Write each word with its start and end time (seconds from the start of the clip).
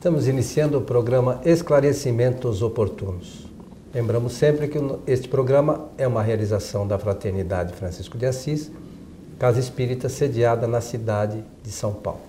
Estamos 0.00 0.26
iniciando 0.26 0.78
o 0.78 0.80
programa 0.80 1.42
Esclarecimentos 1.44 2.62
Oportunos. 2.62 3.46
Lembramos 3.92 4.32
sempre 4.32 4.66
que 4.66 4.78
este 5.06 5.28
programa 5.28 5.90
é 5.98 6.06
uma 6.06 6.22
realização 6.22 6.88
da 6.88 6.98
Fraternidade 6.98 7.74
Francisco 7.74 8.16
de 8.16 8.24
Assis, 8.24 8.72
Casa 9.38 9.60
Espírita 9.60 10.08
sediada 10.08 10.66
na 10.66 10.80
cidade 10.80 11.44
de 11.62 11.70
São 11.70 11.92
Paulo. 11.92 12.22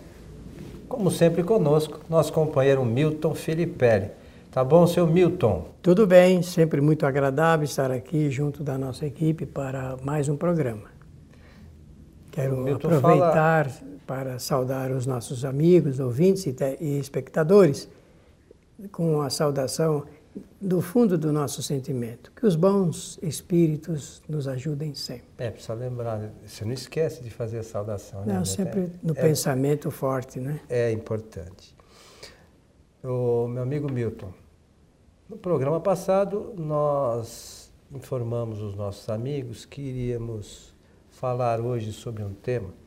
Como 0.90 1.10
sempre 1.10 1.44
conosco, 1.44 2.02
nosso 2.10 2.34
companheiro 2.34 2.84
Milton 2.84 3.34
Filipelli. 3.34 4.10
Tá 4.52 4.66
bom, 4.66 4.86
seu 4.86 5.08
Milton? 5.08 5.70
Tudo 5.82 6.06
bem, 6.06 6.42
sempre 6.42 6.82
muito 6.82 7.06
agradável 7.06 7.64
estar 7.64 7.90
aqui 7.90 8.30
junto 8.30 8.66
da 8.66 8.78
nossa 8.78 9.06
equipe 9.06 9.46
para 9.46 9.96
mais 10.04 10.28
um 10.28 10.36
programa. 10.36 10.90
Quero 12.32 12.70
aproveitar 12.76 13.70
fala... 13.70 13.91
para 14.12 14.40
saudar 14.40 14.92
os 14.92 15.06
nossos 15.06 15.46
amigos, 15.46 15.98
ouvintes 16.02 16.46
e 16.46 17.00
espectadores 17.00 17.88
com 18.92 19.22
a 19.22 19.30
saudação 19.30 20.04
do 20.60 20.82
fundo 20.82 21.18
do 21.18 21.32
nosso 21.32 21.64
sentimento. 21.64 22.30
Que 22.36 22.46
os 22.46 22.58
bons 22.58 23.18
espíritos 23.22 24.22
nos 24.28 24.50
ajudem 24.50 24.94
sempre. 24.96 25.30
É, 25.38 25.50
precisa 25.50 25.76
lembrar, 25.76 26.30
você 26.46 26.66
não 26.66 26.74
esquece 26.74 27.24
de 27.24 27.30
fazer 27.30 27.60
a 27.60 27.64
saudação. 27.64 28.26
Né? 28.26 28.34
Não, 28.34 28.44
sempre 28.44 28.82
é, 28.82 28.90
no 29.02 29.14
é, 29.14 29.22
pensamento 29.22 29.90
forte, 29.90 30.42
né? 30.42 30.60
É 30.68 30.92
importante. 30.92 31.74
O 33.02 33.48
meu 33.48 33.64
amigo 33.64 33.90
Milton, 33.90 34.34
no 35.30 35.38
programa 35.38 35.80
passado 35.80 36.54
nós 36.58 37.72
informamos 37.90 38.62
os 38.62 38.76
nossos 38.76 39.08
amigos 39.08 39.64
que 39.64 39.82
iríamos 39.82 40.76
falar 41.12 41.62
hoje 41.62 41.94
sobre 41.94 42.24
um 42.24 42.34
tema 42.34 42.82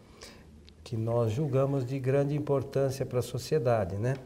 que 0.84 0.96
nós 0.96 1.32
julgamos 1.32 1.84
de 1.84 1.98
grande 1.98 2.36
importância 2.36 3.06
para 3.06 3.18
a 3.20 3.22
sociedade, 3.22 3.96
né? 3.96 4.16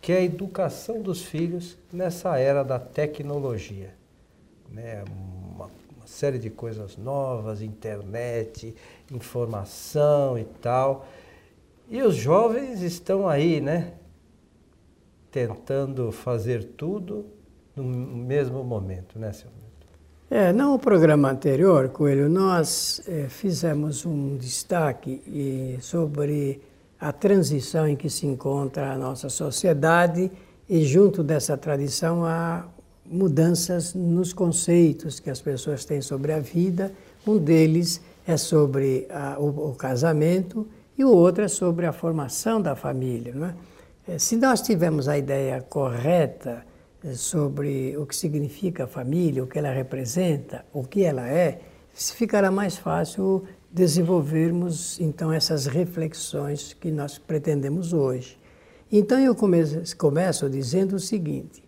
que 0.00 0.12
é 0.12 0.18
a 0.18 0.22
educação 0.22 1.02
dos 1.02 1.22
filhos 1.22 1.76
nessa 1.92 2.38
era 2.38 2.62
da 2.62 2.78
tecnologia. 2.78 3.92
Né? 4.70 5.02
Uma, 5.10 5.64
uma 5.96 6.06
série 6.06 6.38
de 6.38 6.50
coisas 6.50 6.96
novas, 6.96 7.60
internet, 7.60 8.74
informação 9.10 10.38
e 10.38 10.44
tal. 10.44 11.06
E 11.88 12.00
os 12.02 12.14
jovens 12.14 12.80
estão 12.82 13.26
aí, 13.26 13.60
né? 13.60 13.94
Tentando 15.30 16.12
fazer 16.12 16.64
tudo 16.64 17.26
no 17.74 17.82
mesmo 17.82 18.62
momento, 18.62 19.18
né, 19.18 19.32
seu 19.32 19.50
é, 20.34 20.52
no 20.52 20.76
programa 20.80 21.30
anterior, 21.30 21.90
Coelho, 21.90 22.28
nós 22.28 23.00
é, 23.06 23.28
fizemos 23.28 24.04
um 24.04 24.36
destaque 24.36 25.78
sobre 25.80 26.60
a 26.98 27.12
transição 27.12 27.86
em 27.86 27.94
que 27.94 28.10
se 28.10 28.26
encontra 28.26 28.90
a 28.90 28.98
nossa 28.98 29.28
sociedade 29.28 30.32
e 30.68 30.84
junto 30.84 31.22
dessa 31.22 31.56
tradição 31.56 32.24
há 32.24 32.64
mudanças 33.06 33.94
nos 33.94 34.32
conceitos 34.32 35.20
que 35.20 35.30
as 35.30 35.40
pessoas 35.40 35.84
têm 35.84 36.00
sobre 36.00 36.32
a 36.32 36.40
vida. 36.40 36.92
Um 37.24 37.38
deles 37.38 38.00
é 38.26 38.36
sobre 38.36 39.06
a, 39.10 39.38
o, 39.38 39.70
o, 39.70 39.74
casamento 39.76 40.66
e 40.98 41.04
o 41.04 41.12
outro 41.12 41.44
é 41.44 41.48
sobre 41.48 41.86
a 41.86 41.92
formação 41.92 42.60
da 42.60 42.74
família. 42.74 43.32
Não 43.32 43.46
é? 43.46 43.54
é 44.08 44.18
se 44.18 44.34
nós 44.34 44.60
tivermos 44.60 45.06
a 45.06 45.16
ideia 45.16 45.60
correta 45.60 46.64
sobre 47.14 47.96
o 47.96 48.06
que 48.06 48.16
significa 48.16 48.84
a 48.84 48.86
família, 48.86 49.44
o 49.44 49.46
que 49.46 49.58
ela 49.58 49.70
representa, 49.70 50.64
o 50.72 50.82
que 50.84 51.02
ela 51.04 51.28
é, 51.28 51.60
ficará 51.92 52.50
mais 52.50 52.76
fácil 52.76 53.44
desenvolvermos 53.70 55.00
então 55.00 55.32
essas 55.32 55.66
reflexões 55.66 56.72
que 56.72 56.90
nós 56.90 57.18
pretendemos 57.18 57.92
hoje. 57.92 58.38
Então 58.90 59.18
eu 59.18 59.34
começo, 59.34 59.96
começo 59.96 60.48
dizendo 60.48 60.96
o 60.96 61.00
seguinte: 61.00 61.62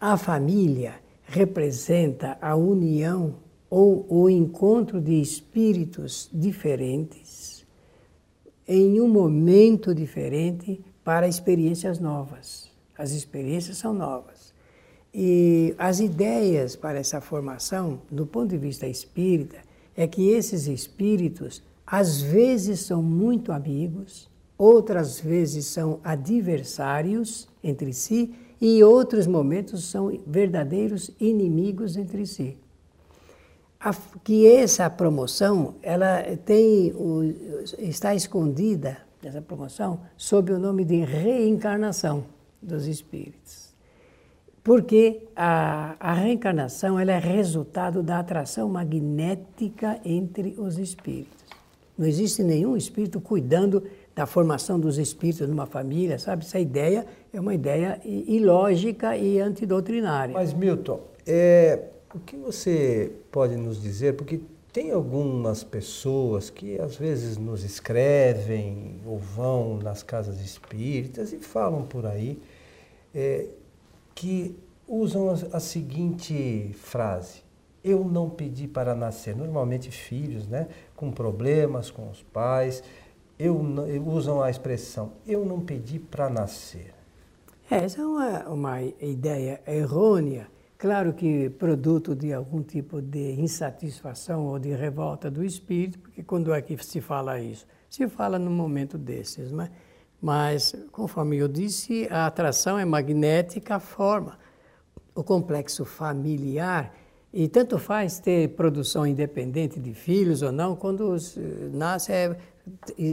a 0.00 0.16
família 0.16 0.94
representa 1.24 2.38
a 2.40 2.56
união 2.56 3.34
ou 3.68 4.06
o 4.08 4.28
encontro 4.28 5.00
de 5.00 5.20
espíritos 5.20 6.28
diferentes 6.32 7.64
em 8.66 9.00
um 9.00 9.08
momento 9.08 9.94
diferente 9.94 10.80
para 11.04 11.28
experiências 11.28 11.98
novas. 11.98 12.70
As 12.96 13.10
experiências 13.10 13.76
são 13.76 13.92
novas. 13.92 14.52
E 15.12 15.74
as 15.76 15.98
ideias 15.98 16.76
para 16.76 16.98
essa 16.98 17.20
formação, 17.20 18.00
do 18.10 18.24
ponto 18.24 18.50
de 18.50 18.56
vista 18.56 18.86
espírita, 18.86 19.58
é 19.96 20.06
que 20.06 20.30
esses 20.30 20.68
espíritos 20.68 21.62
às 21.84 22.20
vezes 22.20 22.80
são 22.80 23.02
muito 23.02 23.50
amigos, 23.50 24.30
outras 24.56 25.18
vezes 25.18 25.66
são 25.66 25.98
adversários 26.04 27.48
entre 27.62 27.92
si 27.92 28.32
e 28.60 28.84
outros 28.84 29.26
momentos 29.26 29.84
são 29.84 30.20
verdadeiros 30.24 31.10
inimigos 31.18 31.96
entre 31.96 32.24
si. 32.26 32.56
A, 33.80 33.92
que 34.22 34.46
essa 34.46 34.88
promoção 34.88 35.74
ela 35.82 36.22
tem 36.44 36.92
está 37.78 38.14
escondida 38.14 38.98
essa 39.24 39.40
promoção 39.40 40.00
sob 40.16 40.52
o 40.52 40.58
nome 40.58 40.84
de 40.84 41.02
reencarnação 41.02 42.26
dos 42.62 42.86
espíritos 42.86 43.69
porque 44.70 45.22
a, 45.34 45.96
a 45.98 46.12
reencarnação 46.12 46.96
ela 46.96 47.10
é 47.10 47.18
resultado 47.18 48.04
da 48.04 48.20
atração 48.20 48.68
magnética 48.68 49.98
entre 50.04 50.54
os 50.56 50.78
espíritos. 50.78 51.44
Não 51.98 52.06
existe 52.06 52.40
nenhum 52.44 52.76
espírito 52.76 53.20
cuidando 53.20 53.82
da 54.14 54.26
formação 54.26 54.78
dos 54.78 54.96
espíritos 54.96 55.48
numa 55.48 55.66
família, 55.66 56.20
sabe? 56.20 56.44
Essa 56.44 56.60
ideia 56.60 57.04
é 57.32 57.40
uma 57.40 57.52
ideia 57.52 58.00
ilógica 58.04 59.16
e 59.16 59.40
antidoutrinária. 59.40 60.34
Mas, 60.34 60.52
Milton, 60.54 61.00
é, 61.26 61.86
o 62.14 62.20
que 62.20 62.36
você 62.36 63.10
pode 63.32 63.56
nos 63.56 63.82
dizer? 63.82 64.14
Porque 64.14 64.38
tem 64.72 64.92
algumas 64.92 65.64
pessoas 65.64 66.48
que 66.48 66.80
às 66.80 66.94
vezes 66.94 67.36
nos 67.36 67.64
escrevem 67.64 69.00
ou 69.04 69.18
vão 69.18 69.78
nas 69.78 70.04
casas 70.04 70.40
espíritas 70.40 71.32
e 71.32 71.38
falam 71.38 71.82
por 71.82 72.06
aí. 72.06 72.38
É, 73.12 73.46
que 74.20 74.54
usam 74.86 75.30
a, 75.50 75.58
seguinte 75.58 76.72
frase: 76.74 77.42
Eu 77.82 78.04
não 78.04 78.28
pedi 78.28 78.68
para 78.68 78.94
nascer. 78.94 79.34
Normalmente, 79.34 79.90
filhos 79.90 80.46
né, 80.46 80.68
com 80.94 81.10
problemas 81.10 81.90
com 81.90 82.10
os 82.10 82.22
pais, 82.22 82.82
eu, 83.38 83.58
usam 84.04 84.42
a 84.42 84.50
expressão: 84.50 85.12
Eu 85.26 85.46
não 85.46 85.60
pedi 85.60 85.98
para 85.98 86.28
nascer. 86.28 86.92
É, 87.70 87.76
essa 87.76 88.02
é 88.02 88.04
uma, 88.04 88.48
uma 88.50 88.82
ideia 88.82 89.62
errônea. 89.66 90.48
Claro 90.76 91.14
que 91.14 91.48
produto 91.48 92.14
de 92.14 92.32
algum 92.32 92.62
tipo 92.62 93.00
de 93.00 93.40
insatisfação 93.40 94.46
ou 94.46 94.58
de 94.58 94.74
revolta 94.74 95.30
do 95.30 95.42
espírito, 95.42 95.98
porque 95.98 96.22
quando 96.22 96.52
é 96.52 96.60
que 96.60 96.76
se 96.84 97.00
fala 97.00 97.40
isso? 97.40 97.66
Se 97.88 98.06
fala 98.06 98.38
num 98.38 98.52
momento 98.52 98.98
desses, 98.98 99.50
mas 99.50 99.70
mas, 100.20 100.74
conforme 100.92 101.38
eu 101.38 101.48
disse, 101.48 102.06
a 102.10 102.26
atração 102.26 102.78
é 102.78 102.84
magnética, 102.84 103.78
forma. 103.78 104.38
O 105.14 105.22
complexo 105.22 105.84
familiar, 105.84 106.94
e 107.32 107.48
tanto 107.48 107.78
faz 107.78 108.18
ter 108.18 108.48
produção 108.50 109.06
independente 109.06 109.78
de 109.78 109.94
filhos 109.94 110.42
ou 110.42 110.50
não, 110.50 110.74
quando 110.74 111.16
nasce, 111.72 112.12
é, 112.12 112.36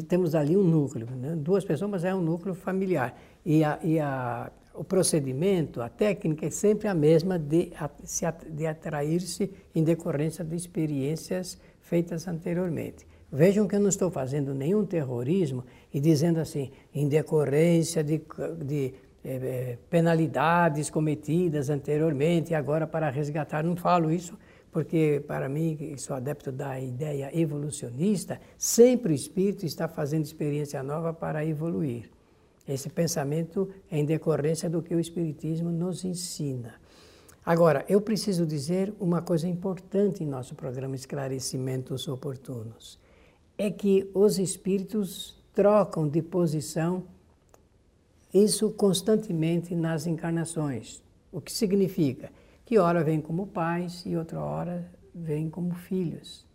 temos 0.08 0.36
ali 0.36 0.58
um 0.58 0.64
núcleo, 0.64 1.08
né? 1.16 1.36
duas 1.36 1.64
pessoas, 1.64 1.90
mas 1.92 2.04
é 2.04 2.14
um 2.14 2.22
núcleo 2.22 2.56
familiar. 2.56 3.18
E, 3.46 3.64
a, 3.64 3.80
e 3.84 4.00
a, 4.00 4.52
o 4.74 4.84
procedimento, 4.84 5.82
a 5.82 5.90
técnica 5.90 6.46
é 6.46 6.50
sempre 6.50 6.88
a 6.88 6.94
mesma 6.94 7.38
de, 7.38 7.72
de 8.50 8.68
atrair-se 8.68 9.52
em 9.74 9.84
decorrência 9.84 10.44
de 10.44 10.56
experiências 10.56 11.58
feitas 11.80 12.28
anteriormente. 12.28 13.08
Vejam 13.32 13.68
que 13.68 13.76
eu 13.76 13.80
não 13.80 13.90
estou 13.90 14.10
fazendo 14.10 14.54
nenhum 14.54 14.86
terrorismo 14.86 15.64
e 15.94 16.00
dizendo 16.00 16.40
assim, 16.40 16.72
em 16.94 17.08
decorrência 17.08 18.04
de, 18.04 18.22
de 18.64 18.94
é, 19.24 19.78
penalidades 19.90 20.90
cometidas 20.90 21.70
anteriormente 21.70 22.52
e 22.52 22.56
agora 22.56 22.86
para 22.86 23.10
resgatar. 23.10 23.64
Não 23.64 23.76
falo 23.76 24.12
isso 24.12 24.38
porque, 24.72 25.24
para 25.28 25.50
mim, 25.50 25.76
que 25.76 25.98
sou 25.98 26.16
adepto 26.16 26.52
da 26.52 26.80
ideia 26.80 27.32
evolucionista, 27.38 28.40
sempre 28.58 29.12
o 29.12 29.16
espírito 29.16 29.66
está 29.66 29.88
fazendo 29.88 30.26
experiência 30.26 30.84
nova 30.84 31.14
para 31.14 31.46
evoluir. 31.46 32.10
Esse 32.68 32.90
pensamento 32.90 33.70
é 33.90 33.98
em 33.98 34.06
decorrência 34.06 34.70
do 34.70 34.82
que 34.82 34.94
o 34.94 35.00
Espiritismo 35.00 35.72
nos 35.72 36.04
ensina. 36.04 36.76
Agora, 37.46 37.86
eu 37.88 38.02
preciso 38.02 38.46
dizer 38.46 38.94
uma 39.00 39.22
coisa 39.22 39.48
importante 39.48 40.22
em 40.22 40.28
nosso 40.28 40.54
programa 40.54 40.96
Esclarecimentos 40.96 42.08
Oportunos 42.10 43.00
é 43.58 43.72
que 43.72 44.12
os 44.14 44.38
espíritos 44.38 45.37
trocam 45.58 46.08
de 46.08 46.22
posição, 46.22 47.04
isso 48.32 48.70
constantemente 48.70 49.74
nas 49.74 50.06
encarnações. 50.06 51.02
O 51.32 51.42
que 51.42 51.52
significa 51.52 52.30
que 52.64 52.78
ora 52.78 53.04
vem 53.04 53.20
como 53.20 53.48
pais 53.48 54.04
e 54.06 54.16
outra 54.16 54.40
hora 54.40 54.86
vem 55.16 55.50
como 55.50 55.74
filhos. 55.74 56.46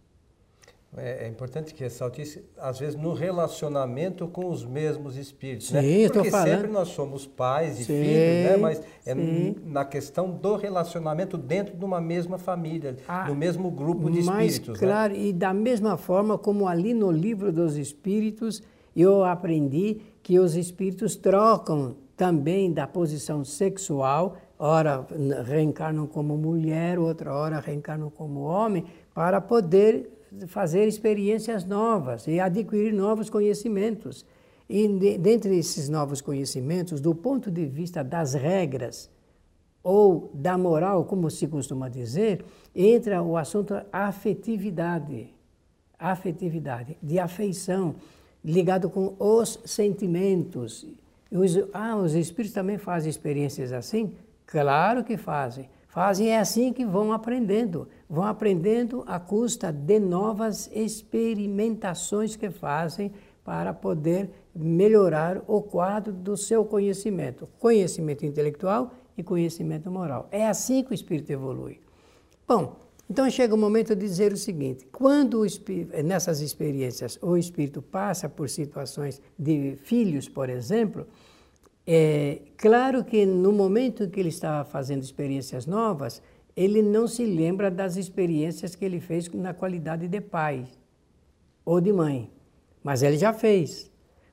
É, 0.96 1.24
é, 1.24 1.28
importante 1.28 1.74
que 1.74 1.82
ressalte 1.82 2.22
isso, 2.22 2.38
às 2.56 2.78
vezes 2.78 2.94
no 2.94 3.12
relacionamento 3.12 4.28
com 4.28 4.48
os 4.48 4.64
mesmos 4.64 5.16
espíritos, 5.16 5.68
Sim, 5.68 5.74
né? 5.74 6.08
Porque 6.08 6.30
falando. 6.30 6.48
sempre 6.48 6.70
nós 6.70 6.88
somos 6.88 7.26
pais 7.26 7.80
e 7.80 7.84
sim, 7.84 8.04
filhos, 8.04 8.50
né? 8.50 8.56
Mas 8.56 8.82
é 9.04 9.14
sim. 9.14 9.56
na 9.64 9.84
questão 9.84 10.30
do 10.30 10.54
relacionamento 10.54 11.36
dentro 11.36 11.76
de 11.76 11.84
uma 11.84 12.00
mesma 12.00 12.38
família, 12.38 12.96
ah, 13.08 13.26
no 13.26 13.34
mesmo 13.34 13.68
grupo 13.68 14.08
de 14.08 14.20
espíritos. 14.20 14.80
Né? 14.80 14.86
Claro, 14.86 15.12
né? 15.14 15.18
e 15.18 15.32
da 15.32 15.52
mesma 15.52 15.96
forma 15.96 16.38
como 16.38 16.68
ali 16.68 16.94
no 16.94 17.10
livro 17.10 17.50
dos 17.50 17.76
espíritos 17.76 18.62
eu 18.94 19.24
aprendi 19.24 20.00
que 20.22 20.38
os 20.38 20.54
espíritos 20.54 21.16
trocam 21.16 21.96
também 22.16 22.72
da 22.72 22.86
posição 22.86 23.44
sexual, 23.44 24.36
ora 24.58 25.06
reencarnam 25.44 26.06
como 26.06 26.36
mulher, 26.36 26.98
outra 26.98 27.34
hora 27.34 27.58
reencarnam 27.58 28.10
como 28.10 28.40
homem, 28.40 28.84
para 29.14 29.40
poder 29.40 30.08
fazer 30.46 30.86
experiências 30.86 31.64
novas 31.64 32.26
e 32.26 32.38
adquirir 32.40 32.92
novos 32.92 33.28
conhecimentos. 33.28 34.24
E 34.68 34.88
de, 34.88 35.18
dentre 35.18 35.56
esses 35.56 35.88
novos 35.88 36.20
conhecimentos, 36.20 37.00
do 37.00 37.14
ponto 37.14 37.50
de 37.50 37.66
vista 37.66 38.02
das 38.02 38.34
regras 38.34 39.10
ou 39.82 40.30
da 40.32 40.56
moral, 40.56 41.04
como 41.04 41.28
se 41.28 41.46
costuma 41.48 41.88
dizer, 41.88 42.44
entra 42.74 43.22
o 43.22 43.36
assunto 43.36 43.74
afetividade, 43.92 45.34
afetividade, 45.98 46.96
de 47.02 47.18
afeição, 47.18 47.96
ligado 48.44 48.90
com 48.90 49.14
os 49.18 49.58
sentimentos. 49.64 50.86
Os, 51.30 51.56
ah, 51.72 51.96
os 51.96 52.14
espíritos 52.14 52.54
também 52.54 52.78
fazem 52.78 53.08
experiências 53.08 53.72
assim? 53.72 54.14
Claro 54.46 55.04
que 55.04 55.16
fazem. 55.16 55.68
Fazem 55.88 56.30
é 56.30 56.38
assim 56.38 56.72
que 56.72 56.84
vão 56.84 57.12
aprendendo. 57.12 57.88
Vão 58.08 58.24
aprendendo 58.24 59.04
à 59.06 59.20
custa 59.20 59.70
de 59.70 59.98
novas 59.98 60.70
experimentações 60.72 62.34
que 62.36 62.50
fazem 62.50 63.12
para 63.44 63.72
poder 63.72 64.30
melhorar 64.54 65.42
o 65.46 65.60
quadro 65.60 66.12
do 66.12 66.36
seu 66.36 66.64
conhecimento. 66.64 67.48
Conhecimento 67.58 68.24
intelectual 68.24 68.92
e 69.16 69.22
conhecimento 69.22 69.90
moral. 69.90 70.28
É 70.30 70.46
assim 70.46 70.82
que 70.82 70.92
o 70.92 70.94
espírito 70.94 71.30
evolui. 71.30 71.80
Bom, 72.46 72.76
então 73.12 73.28
chega 73.28 73.54
o 73.54 73.58
momento 73.58 73.94
de 73.94 74.00
dizer 74.00 74.32
o 74.32 74.38
seguinte: 74.38 74.86
quando 74.90 75.44
espírito, 75.44 76.02
nessas 76.02 76.40
experiências 76.40 77.18
o 77.20 77.36
espírito 77.36 77.82
passa 77.82 78.26
por 78.26 78.48
situações 78.48 79.20
de 79.38 79.76
filhos, 79.84 80.30
por 80.30 80.48
exemplo, 80.48 81.06
é 81.86 82.38
claro 82.56 83.04
que 83.04 83.26
no 83.26 83.52
momento 83.52 84.08
que 84.08 84.18
ele 84.18 84.30
está 84.30 84.64
fazendo 84.64 85.02
experiências 85.02 85.66
novas, 85.66 86.22
ele 86.56 86.80
não 86.80 87.06
se 87.06 87.26
lembra 87.26 87.70
das 87.70 87.96
experiências 87.96 88.74
que 88.74 88.82
ele 88.82 88.98
fez 88.98 89.28
na 89.28 89.52
qualidade 89.52 90.08
de 90.08 90.20
pai 90.22 90.64
ou 91.66 91.82
de 91.82 91.92
mãe, 91.92 92.30
mas 92.82 93.02
ele 93.02 93.18
já 93.18 93.34
fez. 93.34 93.90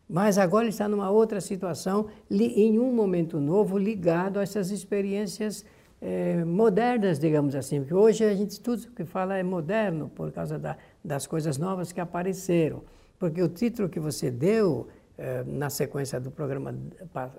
Mas 0.07 0.37
agora 0.37 0.63
ele 0.63 0.71
está 0.71 0.87
numa 0.87 1.11
outra 1.11 1.41
situação, 1.41 2.07
em 2.31 2.79
um 2.79 2.93
momento 2.93 3.41
novo, 3.41 3.77
ligado 3.77 4.39
a 4.39 4.43
essas 4.43 4.71
experiências 4.71 5.65
é, 6.01 6.44
modernas, 6.46 7.19
digamos 7.19 7.56
assim, 7.56 7.80
porque 7.80 7.94
hoje 7.94 8.24
a 8.24 8.34
gente 8.34 8.60
tudo 8.62 8.88
que 8.92 9.04
fala 9.04 9.38
é 9.38 9.44
moderno 9.44 10.10
por 10.10 10.31
causa 10.31 10.57
da, 10.57 10.78
das 11.04 11.28
coisas 11.28 11.57
novas 11.57 11.92
que 11.92 12.00
apareceram. 12.00 12.84
Porque 13.18 13.42
o 13.42 13.50
título 13.50 13.90
que 13.90 14.00
você 14.00 14.31
deu 14.31 14.88
é, 15.18 15.44
na 15.46 15.69
sequência 15.69 16.18
do 16.18 16.31
programa 16.31 16.74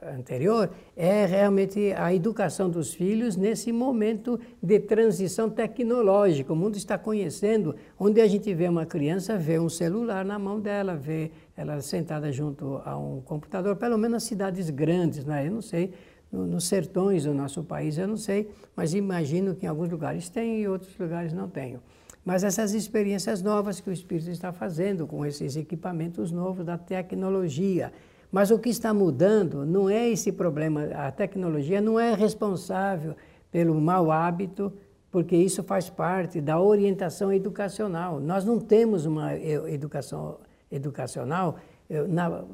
anterior 0.03 0.71
é 0.95 1.25
realmente 1.25 1.95
a 1.97 2.15
educação 2.15 2.69
dos 2.69 2.93
filhos 2.93 3.37
nesse 3.37 3.73
momento 3.73 4.39
de 4.62 4.79
transição 4.79 5.49
tecnológica. 5.49 6.53
O 6.53 6.57
mundo 6.57 6.77
está 6.77 6.99
conhecendo, 6.99 7.75
onde 7.99 8.21
a 8.21 8.29
gente 8.29 8.53
vê 8.53 8.69
uma 8.69 8.85
criança, 8.85 9.39
vê 9.39 9.59
um 9.59 9.71
celular 9.71 10.23
na 10.27 10.39
mão 10.39 10.61
dela, 10.61 10.95
vê 10.95 11.31
ela 11.57 11.81
sentada 11.81 12.31
junto 12.31 12.83
a 12.85 12.99
um 12.99 13.23
computador, 13.23 13.75
pelo 13.77 13.97
menos 13.97 14.12
nas 14.12 14.23
cidades 14.25 14.69
grandes, 14.69 15.25
né? 15.25 15.47
eu 15.47 15.51
não 15.51 15.62
sei 15.62 15.95
no, 16.32 16.47
nos 16.47 16.65
sertões 16.65 17.25
do 17.25 17.35
nosso 17.35 17.62
país, 17.62 17.99
eu 17.99 18.09
não 18.09 18.17
sei, 18.17 18.50
mas 18.77 18.94
imagino 18.94 19.55
que 19.55 19.67
em 19.67 19.69
alguns 19.69 19.88
lugares 19.88 20.29
tem 20.29 20.61
e 20.61 20.69
outros 20.69 20.97
lugares 20.99 21.32
não 21.32 21.49
tenham. 21.49 21.81
Mas 22.25 22.44
essas 22.44 22.75
experiências 22.75 23.43
novas 23.43 23.81
que 23.81 23.88
o 23.88 23.93
Espírito 23.93 24.31
está 24.31 24.53
fazendo 24.53 25.06
com 25.06 25.25
esses 25.25 25.56
equipamentos 25.56 26.31
novos 26.31 26.65
da 26.65 26.77
tecnologia. 26.77 27.93
Mas 28.31 28.50
o 28.50 28.59
que 28.59 28.69
está 28.69 28.93
mudando 28.94 29.65
não 29.65 29.88
é 29.88 30.09
esse 30.09 30.31
problema, 30.31 30.85
a 30.94 31.11
tecnologia 31.11 31.81
não 31.81 31.99
é 31.99 32.15
responsável 32.15 33.17
pelo 33.50 33.81
mau 33.81 34.12
hábito, 34.12 34.73
porque 35.11 35.35
isso 35.37 35.62
faz 35.65 35.91
parte 35.91 36.41
da 36.41 36.61
orientação 36.61 37.33
educacional. 37.33 38.21
Nós 38.21 38.44
não 38.44 38.61
temos 38.61 39.06
uma 39.06 39.35
educação 39.35 40.38
educacional 40.71 41.56
eh, 41.88 42.06
na, 42.06 42.44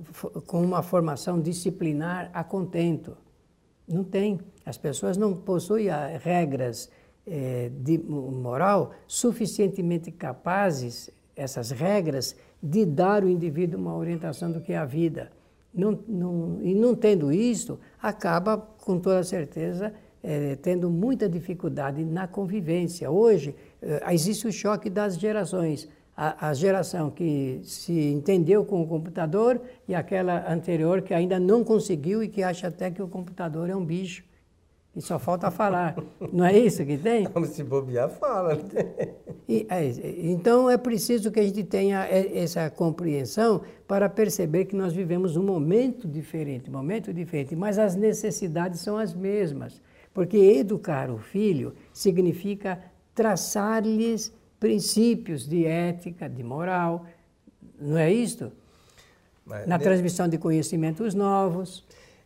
com 0.47 0.63
uma 0.63 0.83
formação 0.83 1.39
disciplinar 1.39 2.31
a 2.33 2.43
contento. 2.43 3.17
Não 3.87 4.03
tem. 4.03 4.41
As 4.65 4.77
pessoas 4.77 5.17
não 5.17 5.35
possuem 5.35 5.89
regras 6.21 6.91
eh, 7.27 7.71
de 7.81 7.99
moral 7.99 8.93
suficientemente 9.07 10.11
capazes, 10.11 11.11
essas 11.37 11.71
regras, 11.71 12.37
de 12.63 12.85
dar 12.85 13.23
ao 13.23 13.29
indivíduo 13.29 13.79
uma 13.79 13.97
orientação 13.97 14.51
do 14.51 14.61
que 14.61 14.73
é 14.73 14.77
a 14.77 14.85
vida. 14.85 15.31
Não, 15.73 15.99
não, 16.09 16.59
e 16.63 16.75
não 16.75 16.95
tendo 16.95 17.31
isso, 17.31 17.79
acaba, 18.01 18.57
com 18.57 18.99
toda 18.99 19.23
certeza, 19.23 19.93
eh, 20.23 20.57
tendo 20.63 20.91
muita 20.91 21.29
dificuldade 21.29 22.05
na 22.05 22.27
convivência. 22.27 23.11
Hoje, 23.11 23.55
eh, 23.83 24.03
existe 24.13 24.49
o 24.49 24.53
choque 24.53 24.91
das 24.91 25.19
gerações 25.19 25.89
a, 26.17 26.49
a, 26.49 26.55
geração 26.55 27.11
que 27.11 27.61
se 27.63 27.93
entendeu 27.93 28.65
com 28.65 28.81
o 28.81 28.87
computador 28.87 29.61
e 29.87 29.95
aquela 29.95 30.51
anterior 30.51 31.03
que 31.03 31.13
ainda 31.13 31.39
não 31.39 31.63
conseguiu 31.63 32.23
e 32.23 32.29
que 32.29 32.43
acha 32.43 32.69
até 32.69 32.91
que 32.91 33.03
o 33.03 33.09
computador 33.09 33.69
é 33.69 33.77
um 33.77 33.85
bicho. 33.85 34.25
E 34.97 35.03
só 35.03 35.19
falta 35.19 35.51
falar. 35.51 35.95
Não 36.33 36.47
é 36.47 36.57
isso 36.57 36.83
que 36.87 36.97
tem? 36.97 37.27
Como 37.29 37.45
se 37.45 37.63
bobear, 37.63 38.09
fala. 38.09 38.55
Né? 38.55 39.09
E, 39.47 39.67
é, 39.69 39.85
então 40.23 40.71
é 40.71 40.79
preciso 40.79 41.31
que 41.31 41.39
a 41.39 41.43
gente 41.43 41.63
tenha 41.63 42.07
essa 42.09 42.71
compreensão 42.71 43.61
para 43.87 44.09
perceber 44.09 44.65
que 44.65 44.75
nós 44.75 44.95
vivemos 44.95 45.37
um 45.37 45.43
momento 45.43 46.09
diferente, 46.09 46.71
momento 46.71 47.13
diferente, 47.13 47.55
mas 47.55 47.79
as 47.79 47.95
necessidades 47.95 48.81
são 48.81 48.97
as 48.97 49.13
mesmas. 49.13 49.83
Porque 50.15 50.39
educar 50.39 51.11
o 51.11 51.19
filho 51.19 51.75
significa 51.93 52.81
traçar-lhes 53.15 54.33
princípios 54.59 55.47
de 55.47 55.67
ética, 55.67 56.29
de 56.29 56.43
moral, 56.43 57.07
não 57.79 57.99
é 57.99 58.13
isto? 58.13 58.53
Mas, 59.45 59.67
Na 59.67 59.79
transmissão 59.79 60.29
de 60.29 60.39
conhecimentos 60.39 61.15
novos. 61.15 61.85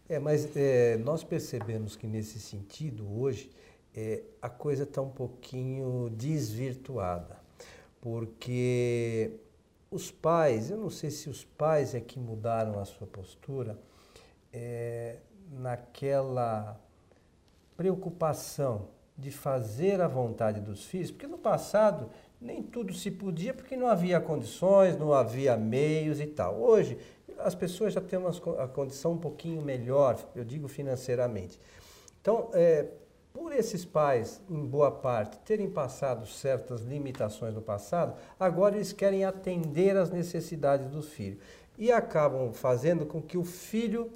É, 0.09 0.19
mas 0.19 0.57
é, 0.57 0.97
nós 0.99 1.23
percebemos 1.23 1.97
que 1.97 2.07
nesse 2.07 2.41
sentido, 2.41 3.07
hoje, 3.21 3.51
é, 3.95 4.23
a 4.41 4.49
coisa 4.49 4.85
está 4.85 5.03
um 5.03 5.11
pouquinho 5.11 6.11
desvirtuada, 6.11 7.37
porque 8.01 9.33
os 9.91 10.11
pais, 10.11 10.71
eu 10.71 10.77
não 10.77 10.91
sei 10.91 11.11
se 11.11 11.29
os 11.29 11.45
pais 11.45 11.95
é 11.95 12.01
que 12.01 12.19
mudaram 12.19 12.81
a 12.81 12.85
sua 12.85 13.07
postura, 13.07 13.79
é, 14.53 15.17
naquela 15.53 16.81
preocupação 17.77 18.89
de 19.21 19.31
fazer 19.31 20.01
a 20.01 20.09
vontade 20.09 20.61
dos 20.61 20.85
filhos, 20.85 21.11
porque 21.11 21.27
no 21.27 21.39
passado 21.39 22.09
nem 22.41 22.63
tudo 22.63 22.95
se 22.95 23.11
podia 23.11 23.53
porque 23.53 23.77
não 23.77 23.87
havia 23.87 24.21
condições, 24.21 24.97
não 24.97 25.13
havia 25.13 25.57
meios 25.57 26.21
e 26.21 26.27
tal. 26.27 26.59
Hoje 26.59 26.97
as 27.39 27.55
pessoas 27.55 27.93
já 27.93 28.01
têm 28.01 28.19
uma, 28.19 28.31
a 28.63 28.67
condição 28.67 29.13
um 29.13 29.19
pouquinho 29.19 29.63
melhor, 29.63 30.19
eu 30.35 30.45
digo 30.45 30.69
financeiramente. 30.69 31.61
Então, 32.21 32.51
é, 32.53 32.87
por 33.33 33.53
esses 33.53 33.85
pais, 33.85 34.41
em 34.49 34.67
boa 34.67 34.91
parte, 34.91 35.39
terem 35.41 35.71
passado 35.71 36.27
certas 36.27 36.81
limitações 36.83 37.55
no 37.55 37.63
passado, 37.63 38.15
agora 38.39 38.77
eles 38.77 38.93
querem 38.93 39.25
atender 39.25 39.97
às 39.97 40.11
necessidades 40.11 40.89
do 40.89 41.03
filho 41.03 41.39
e 41.79 41.93
acabam 41.93 42.53
fazendo 42.53 43.07
com 43.07 43.23
que 43.23 43.39
o 43.39 43.45
filho 43.45 44.11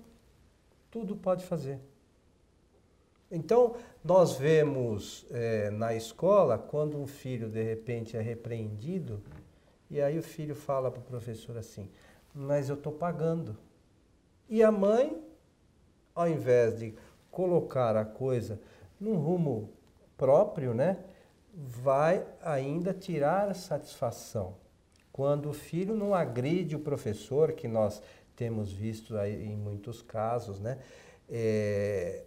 tudo 0.90 1.16
pode 1.16 1.44
fazer. 1.44 1.78
Então, 3.30 3.76
nós 4.04 4.36
vemos 4.36 5.26
é, 5.30 5.70
na 5.70 5.94
escola, 5.94 6.58
quando 6.58 6.98
um 6.98 7.06
filho 7.06 7.48
de 7.48 7.62
repente 7.62 8.16
é 8.16 8.20
repreendido, 8.20 9.22
e 9.90 10.00
aí 10.00 10.18
o 10.18 10.22
filho 10.22 10.54
fala 10.54 10.90
para 10.90 11.00
o 11.00 11.04
professor 11.04 11.56
assim: 11.56 11.88
Mas 12.34 12.68
eu 12.68 12.74
estou 12.74 12.92
pagando. 12.92 13.56
E 14.48 14.62
a 14.62 14.70
mãe, 14.70 15.20
ao 16.14 16.28
invés 16.28 16.78
de 16.78 16.94
colocar 17.30 17.96
a 17.96 18.04
coisa 18.04 18.60
num 19.00 19.16
rumo 19.16 19.70
próprio, 20.16 20.74
né, 20.74 20.98
vai 21.52 22.24
ainda 22.42 22.92
tirar 22.92 23.54
satisfação. 23.54 24.54
Quando 25.12 25.50
o 25.50 25.52
filho 25.52 25.94
não 25.94 26.14
agride 26.14 26.76
o 26.76 26.80
professor, 26.80 27.52
que 27.52 27.68
nós 27.68 28.02
temos 28.36 28.72
visto 28.72 29.16
aí 29.16 29.44
em 29.46 29.56
muitos 29.56 30.02
casos, 30.02 30.58
né, 30.58 30.78
é, 31.28 32.24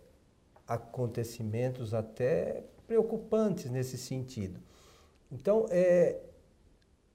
acontecimentos 0.67 1.93
até 1.93 2.63
preocupantes 2.85 3.69
nesse 3.69 3.97
sentido. 3.97 4.59
Então, 5.31 5.65
é, 5.69 6.19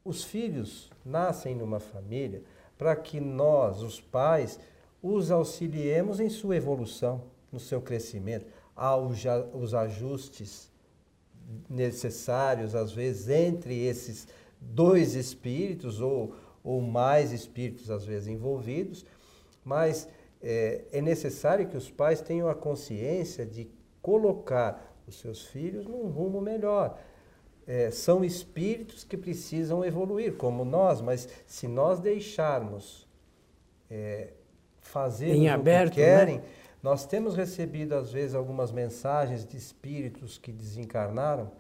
os 0.05 0.25
filhos 0.25 0.91
nascem 1.05 1.55
numa 1.55 1.81
família 1.81 2.43
para 2.77 2.97
que 2.97 3.21
nós, 3.21 3.83
os 3.83 4.01
pais, 4.01 4.59
os 5.03 5.31
auxiliemos 5.31 6.21
em 6.21 6.29
sua 6.29 6.57
evolução, 6.57 7.25
no 7.51 7.61
seu 7.61 7.81
crescimento, 7.81 8.47
aos 8.75 9.75
ajustes 9.75 10.71
necessários, 11.69 12.75
às 12.75 12.93
vezes, 12.93 13.29
entre 13.29 13.79
esses 13.85 14.27
dois 14.61 15.15
espíritos 15.15 16.01
ou, 16.01 16.35
ou 16.65 16.81
mais 16.81 17.33
espíritos, 17.33 17.91
às 17.91 18.05
vezes, 18.05 18.29
envolvidos, 18.29 19.05
mas 19.65 20.09
é, 20.43 20.85
é 20.93 21.01
necessário 21.01 21.69
que 21.69 21.77
os 21.77 21.91
pais 21.91 22.21
tenham 22.21 22.49
a 22.49 22.55
consciência 22.55 23.47
de 23.47 23.71
colocar 24.01 24.93
os 25.07 25.21
seus 25.21 25.47
filhos 25.47 25.87
num 25.87 26.09
rumo 26.09 26.41
melhor. 26.41 26.99
É, 27.67 27.91
são 27.91 28.25
espíritos 28.25 29.05
que 29.05 29.17
precisam 29.17 29.85
evoluir, 29.85 30.37
como 30.37 30.65
nós, 30.65 31.01
mas 31.01 31.29
se 31.47 31.69
nós 31.69 32.01
deixarmos 32.01 33.07
é, 33.89 34.33
fazer 34.81 35.31
o 35.57 35.63
que 35.91 35.95
querem, 35.95 36.39
né? 36.39 36.45
nós 36.83 37.07
temos 37.07 37.37
recebido 37.37 37.95
às 37.95 38.11
vezes 38.11 38.35
algumas 38.35 38.73
mensagens 38.73 39.47
de 39.47 39.57
espíritos 39.57 40.39
que 40.39 40.51
desencarnaram 40.51 41.53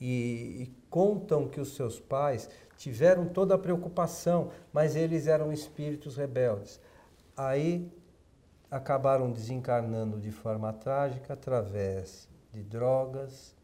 e, 0.00 0.62
e 0.62 0.74
contam 0.90 1.48
que 1.48 1.60
os 1.60 1.76
seus 1.76 2.00
pais 2.00 2.50
tiveram 2.76 3.26
toda 3.26 3.54
a 3.54 3.58
preocupação, 3.58 4.50
mas 4.72 4.96
eles 4.96 5.28
eram 5.28 5.52
espíritos 5.52 6.16
rebeldes. 6.16 6.80
Aí 7.36 7.90
acabaram 8.70 9.30
desencarnando 9.30 10.18
de 10.18 10.30
forma 10.30 10.72
trágica 10.72 11.34
através 11.34 12.28
de 12.52 12.62
drogas, 12.62 13.54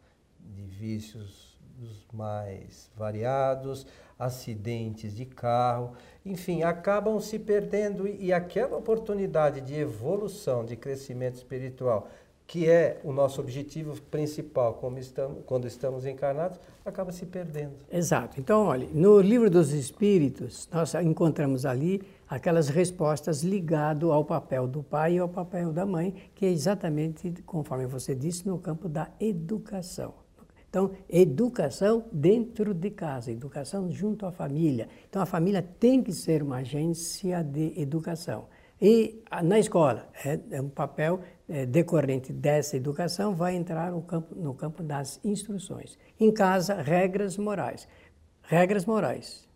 de 0.40 0.62
vícios 0.62 1.58
dos 1.76 2.06
mais 2.12 2.90
variados, 2.96 3.86
acidentes 4.18 5.16
de 5.16 5.24
carro, 5.24 5.94
enfim, 6.26 6.62
acabam 6.62 7.18
se 7.20 7.38
perdendo 7.38 8.06
e 8.06 8.32
aquela 8.32 8.76
oportunidade 8.76 9.60
de 9.62 9.74
evolução, 9.74 10.64
de 10.64 10.76
crescimento 10.76 11.36
espiritual 11.36 12.08
que 12.50 12.68
é 12.68 13.00
o 13.04 13.12
nosso 13.12 13.40
objetivo 13.40 13.94
principal 14.10 14.74
estamos, 14.98 15.44
quando 15.46 15.68
estamos 15.68 16.04
encarnados, 16.04 16.58
acaba 16.84 17.12
se 17.12 17.24
perdendo. 17.24 17.74
Exato. 17.92 18.40
Então, 18.40 18.64
olha, 18.64 18.88
no 18.92 19.20
livro 19.20 19.48
dos 19.48 19.72
Espíritos, 19.72 20.68
nós 20.72 20.92
encontramos 20.94 21.64
ali 21.64 22.02
aquelas 22.30 22.68
respostas 22.68 23.42
ligado 23.42 24.12
ao 24.12 24.24
papel 24.24 24.68
do 24.68 24.84
pai 24.84 25.14
e 25.14 25.18
ao 25.18 25.28
papel 25.28 25.72
da 25.72 25.84
mãe, 25.84 26.14
que 26.32 26.46
é 26.46 26.48
exatamente, 26.48 27.32
conforme 27.44 27.86
você 27.86 28.14
disse, 28.14 28.46
no 28.46 28.56
campo 28.56 28.88
da 28.88 29.10
educação. 29.18 30.14
Então, 30.68 30.92
educação 31.08 32.04
dentro 32.12 32.72
de 32.72 32.90
casa, 32.90 33.32
educação 33.32 33.90
junto 33.90 34.24
à 34.24 34.30
família. 34.30 34.88
Então, 35.08 35.20
a 35.20 35.26
família 35.26 35.60
tem 35.60 36.00
que 36.00 36.12
ser 36.12 36.44
uma 36.44 36.58
agência 36.58 37.42
de 37.42 37.72
educação. 37.76 38.46
E 38.80 39.20
na 39.42 39.58
escola, 39.58 40.08
é, 40.24 40.38
é 40.52 40.62
um 40.62 40.68
papel 40.68 41.20
é, 41.48 41.66
decorrente 41.66 42.32
dessa 42.32 42.76
educação, 42.76 43.34
vai 43.34 43.56
entrar 43.56 43.90
no 43.90 44.02
campo, 44.02 44.32
no 44.36 44.54
campo 44.54 44.84
das 44.84 45.18
instruções. 45.24 45.98
Em 46.20 46.32
casa, 46.32 46.80
regras 46.80 47.36
morais. 47.36 47.88
Regras 48.40 48.86
morais. 48.86 49.49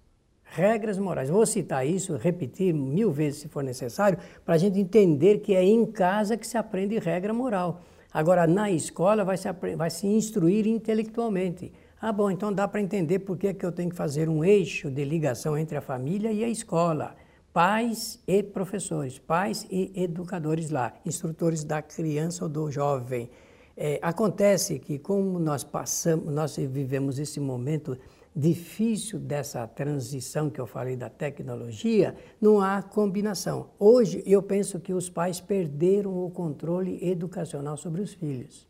Regras 0.44 0.98
morais. 0.98 1.28
Vou 1.28 1.44
citar 1.46 1.86
isso, 1.86 2.16
repetir 2.16 2.72
mil 2.72 3.10
vezes 3.10 3.40
se 3.40 3.48
for 3.48 3.64
necessário, 3.64 4.18
para 4.44 4.54
a 4.54 4.58
gente 4.58 4.78
entender 4.78 5.38
que 5.38 5.54
é 5.54 5.64
em 5.64 5.84
casa 5.86 6.36
que 6.36 6.46
se 6.46 6.56
aprende 6.56 6.98
regra 6.98 7.32
moral. 7.32 7.80
Agora, 8.12 8.46
na 8.46 8.70
escola, 8.70 9.24
vai 9.24 9.36
se, 9.36 9.48
vai 9.76 9.90
se 9.90 10.06
instruir 10.06 10.66
intelectualmente. 10.66 11.72
Ah, 12.00 12.12
bom, 12.12 12.30
então 12.30 12.52
dá 12.52 12.68
para 12.68 12.80
entender 12.80 13.20
por 13.20 13.36
que, 13.36 13.52
que 13.54 13.64
eu 13.64 13.72
tenho 13.72 13.90
que 13.90 13.96
fazer 13.96 14.28
um 14.28 14.44
eixo 14.44 14.90
de 14.90 15.04
ligação 15.04 15.56
entre 15.56 15.76
a 15.76 15.80
família 15.80 16.30
e 16.30 16.44
a 16.44 16.48
escola 16.48 17.16
pais 17.54 18.18
e 18.26 18.42
professores, 18.42 19.16
pais 19.16 19.64
e 19.70 19.92
educadores 19.94 20.70
lá, 20.70 20.92
instrutores 21.06 21.62
da 21.62 21.80
criança 21.80 22.42
ou 22.42 22.50
do 22.50 22.68
jovem. 22.68 23.30
É, 23.76 24.00
acontece 24.02 24.80
que, 24.80 24.98
como 24.98 25.38
nós 25.38 25.62
passamos, 25.62 26.34
nós 26.34 26.56
vivemos 26.56 27.20
esse 27.20 27.38
momento 27.38 27.96
difícil 28.34 29.18
dessa 29.20 29.66
transição 29.66 30.50
que 30.50 30.60
eu 30.60 30.66
falei 30.66 30.96
da 30.96 31.08
tecnologia, 31.08 32.16
não 32.40 32.60
há 32.60 32.82
combinação. 32.82 33.70
Hoje, 33.78 34.22
eu 34.26 34.42
penso 34.42 34.80
que 34.80 34.92
os 34.92 35.08
pais 35.08 35.40
perderam 35.40 36.24
o 36.24 36.30
controle 36.30 36.98
educacional 37.06 37.76
sobre 37.76 38.00
os 38.00 38.12
filhos. 38.12 38.66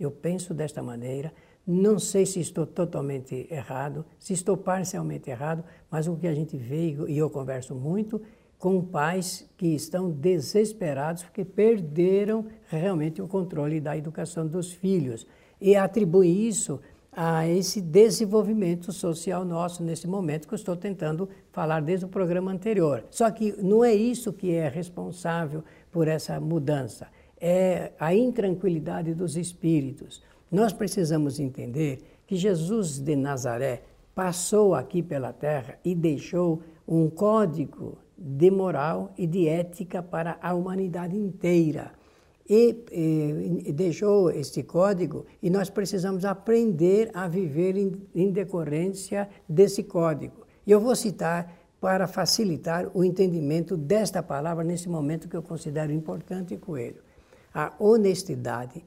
Eu 0.00 0.10
penso 0.10 0.54
desta 0.54 0.82
maneira. 0.82 1.32
Não 1.64 1.98
sei 1.98 2.26
se 2.26 2.40
estou 2.40 2.66
totalmente 2.66 3.46
errado, 3.48 4.04
se 4.18 4.32
estou 4.32 4.56
parcialmente 4.56 5.30
errado, 5.30 5.62
mas 5.90 6.08
o 6.08 6.16
que 6.16 6.26
a 6.26 6.34
gente 6.34 6.56
vê, 6.56 6.96
e 7.06 7.16
eu 7.16 7.30
converso 7.30 7.74
muito, 7.74 8.20
com 8.58 8.80
pais 8.80 9.48
que 9.56 9.68
estão 9.68 10.10
desesperados 10.10 11.22
porque 11.22 11.44
perderam 11.44 12.46
realmente 12.68 13.20
o 13.20 13.28
controle 13.28 13.80
da 13.80 13.96
educação 13.96 14.46
dos 14.46 14.72
filhos. 14.72 15.26
E 15.60 15.76
atribui 15.76 16.28
isso 16.48 16.80
a 17.14 17.46
esse 17.46 17.80
desenvolvimento 17.80 18.90
social 18.90 19.44
nosso 19.44 19.82
nesse 19.82 20.08
momento 20.08 20.48
que 20.48 20.54
eu 20.54 20.56
estou 20.56 20.74
tentando 20.74 21.28
falar 21.50 21.82
desde 21.82 22.06
o 22.06 22.08
programa 22.08 22.50
anterior. 22.50 23.04
Só 23.10 23.30
que 23.30 23.52
não 23.62 23.84
é 23.84 23.92
isso 23.92 24.32
que 24.32 24.52
é 24.52 24.66
responsável 24.66 25.62
por 25.90 26.08
essa 26.08 26.40
mudança, 26.40 27.08
é 27.38 27.92
a 28.00 28.14
intranquilidade 28.14 29.12
dos 29.14 29.36
espíritos. 29.36 30.22
Nós 30.50 30.72
precisamos 30.72 31.38
entender 31.38 31.98
que 32.26 32.34
Jesus 32.34 32.98
de 32.98 33.14
Nazaré 33.14 33.82
passou 34.14 34.74
aqui 34.74 35.02
pela 35.02 35.32
terra 35.32 35.78
e 35.84 35.94
deixou 35.94 36.62
um 36.88 37.10
código 37.10 37.98
de 38.16 38.50
moral 38.50 39.12
e 39.18 39.26
de 39.26 39.48
ética 39.48 40.02
para 40.02 40.38
a 40.40 40.54
humanidade 40.54 41.16
inteira. 41.16 41.92
E, 42.48 42.84
e, 43.66 43.72
deixou 43.72 44.30
este 44.30 44.62
código 44.62 45.24
e 45.40 45.48
nós 45.48 45.70
precisamos 45.70 46.24
aprender 46.24 47.10
a 47.14 47.28
viver 47.28 47.76
em, 47.76 47.92
em 48.14 48.30
decorrência 48.30 49.28
desse 49.48 49.84
código. 49.84 50.44
E 50.66 50.70
eu 50.70 50.80
vou 50.80 50.96
citar 50.96 51.56
para 51.80 52.06
facilitar 52.06 52.90
o 52.94 53.04
entendimento 53.04 53.76
desta 53.76 54.22
palavra 54.22 54.64
nesse 54.64 54.88
momento 54.88 55.28
que 55.28 55.36
eu 55.36 55.42
considero 55.42 55.92
importante, 55.92 56.56
Coelho. 56.56 57.02
A 57.54 57.72
honestidade, 57.78 58.84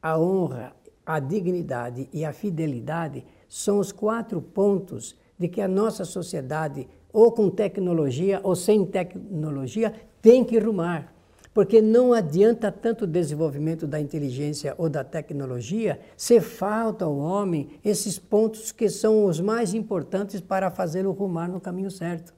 a 0.00 0.18
honra 0.18 0.74
a 1.04 1.18
dignidade 1.18 2.08
e 2.12 2.24
a 2.24 2.32
fidelidade 2.32 3.24
são 3.48 3.78
os 3.78 3.92
quatro 3.92 4.40
pontos 4.40 5.16
de 5.38 5.48
que 5.48 5.60
a 5.60 5.68
nossa 5.68 6.04
sociedade, 6.04 6.88
ou 7.12 7.32
com 7.32 7.50
tecnologia 7.50 8.40
ou 8.42 8.54
sem 8.54 8.84
tecnologia, 8.86 9.92
tem 10.20 10.44
que 10.44 10.58
rumar. 10.58 11.11
Porque 11.54 11.82
não 11.82 12.12
adianta 12.12 12.72
tanto 12.72 13.04
o 13.04 13.06
desenvolvimento 13.06 13.86
da 13.86 14.00
inteligência 14.00 14.74
ou 14.78 14.88
da 14.88 15.04
tecnologia 15.04 16.00
se 16.16 16.40
falta 16.40 17.04
ao 17.04 17.16
homem 17.16 17.68
esses 17.84 18.18
pontos 18.18 18.72
que 18.72 18.88
são 18.88 19.26
os 19.26 19.38
mais 19.38 19.74
importantes 19.74 20.40
para 20.40 20.70
fazê-lo 20.70 21.12
rumar 21.12 21.48
no 21.48 21.60
caminho 21.60 21.90
certo. 21.90 22.32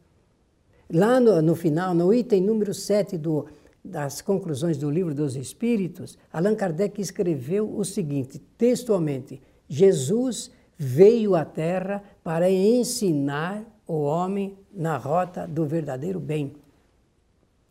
Lá 0.93 1.21
no, 1.21 1.41
no 1.41 1.55
final, 1.55 1.95
no 1.95 2.13
item 2.13 2.41
número 2.43 2.75
7 2.75 3.17
do 3.17 3.47
das 3.85 4.23
conclusões 4.23 4.79
do 4.79 4.91
livro 4.91 5.15
dos 5.15 5.37
Espíritos, 5.37 6.17
Allan 6.33 6.55
Kardec 6.55 7.01
escreveu 7.01 7.71
o 7.77 7.85
seguinte, 7.85 8.41
textualmente: 8.57 9.43
Jesus 9.69 10.51
veio 10.79 11.35
à 11.35 11.45
Terra 11.45 12.03
para 12.23 12.51
ensinar 12.51 13.63
o 13.87 14.03
homem 14.03 14.57
na 14.73 14.97
rota 14.97 15.47
do 15.47 15.67
verdadeiro 15.67 16.19
bem. 16.19 16.55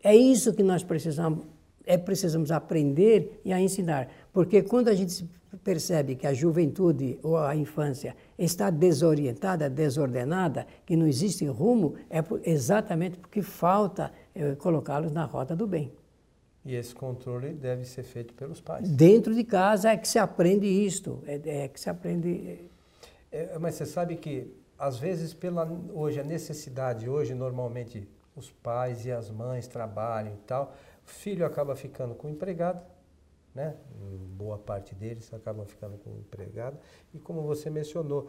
É 0.04 0.14
isso 0.14 0.54
que 0.54 0.62
nós 0.62 0.84
precisamos, 0.84 1.46
é, 1.86 1.98
precisamos 1.98 2.52
aprender 2.52 3.40
e 3.46 3.54
a 3.54 3.60
ensinar. 3.60 4.10
Porque 4.34 4.62
quando 4.62 4.90
a 4.90 4.94
gente 4.94 5.26
percebe 5.64 6.16
que 6.16 6.28
a 6.28 6.34
juventude 6.34 7.20
ou 7.24 7.38
a 7.38 7.56
infância 7.56 8.16
está 8.38 8.70
desorientada, 8.70 9.70
desordenada, 9.70 10.68
que 10.86 10.96
não 10.96 11.08
existe 11.08 11.46
rumo, 11.46 11.96
é 12.10 12.22
exatamente 12.44 13.18
porque 13.18 13.42
falta 13.42 14.12
é, 14.36 14.56
colocá-los 14.56 15.12
na 15.12 15.24
rota 15.24 15.56
do 15.56 15.66
bem. 15.66 15.92
E 16.66 16.76
esse 16.76 16.96
controle 16.96 17.54
deve 17.54 17.86
ser 17.86 18.04
feito 18.04 18.34
pelos 18.34 18.62
pais. 18.62 18.90
Dentro 18.90 19.36
de 19.36 19.44
casa 19.44 19.90
é 19.90 19.98
que 19.98 20.08
se 20.08 20.18
aprende 20.18 20.66
isto, 20.66 21.22
é, 21.26 21.64
é 21.64 21.68
que 21.68 21.80
se 21.80 21.90
aprende. 21.90 22.60
É, 23.32 23.58
mas 23.60 23.76
você 23.76 23.86
sabe 23.86 24.16
que 24.16 24.54
às 24.78 24.98
vezes 24.98 25.34
pela 25.34 25.70
hoje 25.94 26.20
a 26.20 26.24
necessidade 26.24 27.10
hoje 27.10 27.34
normalmente 27.34 28.08
os 28.36 28.52
pais 28.52 29.06
e 29.06 29.12
as 29.12 29.30
mães 29.30 29.68
trabalham 29.68 30.34
e 30.34 30.38
tal, 30.38 30.74
o 31.06 31.10
filho 31.10 31.46
acaba 31.46 31.76
ficando 31.76 32.16
com 32.16 32.30
empregado, 32.30 32.84
né? 33.54 33.76
Boa 34.36 34.58
parte 34.58 34.96
deles 34.96 35.34
acabam 35.34 35.66
ficando 35.66 35.98
com 35.98 36.12
empregado 36.12 36.78
e 37.14 37.20
como 37.20 37.44
você 37.44 37.70
mencionou, 37.70 38.28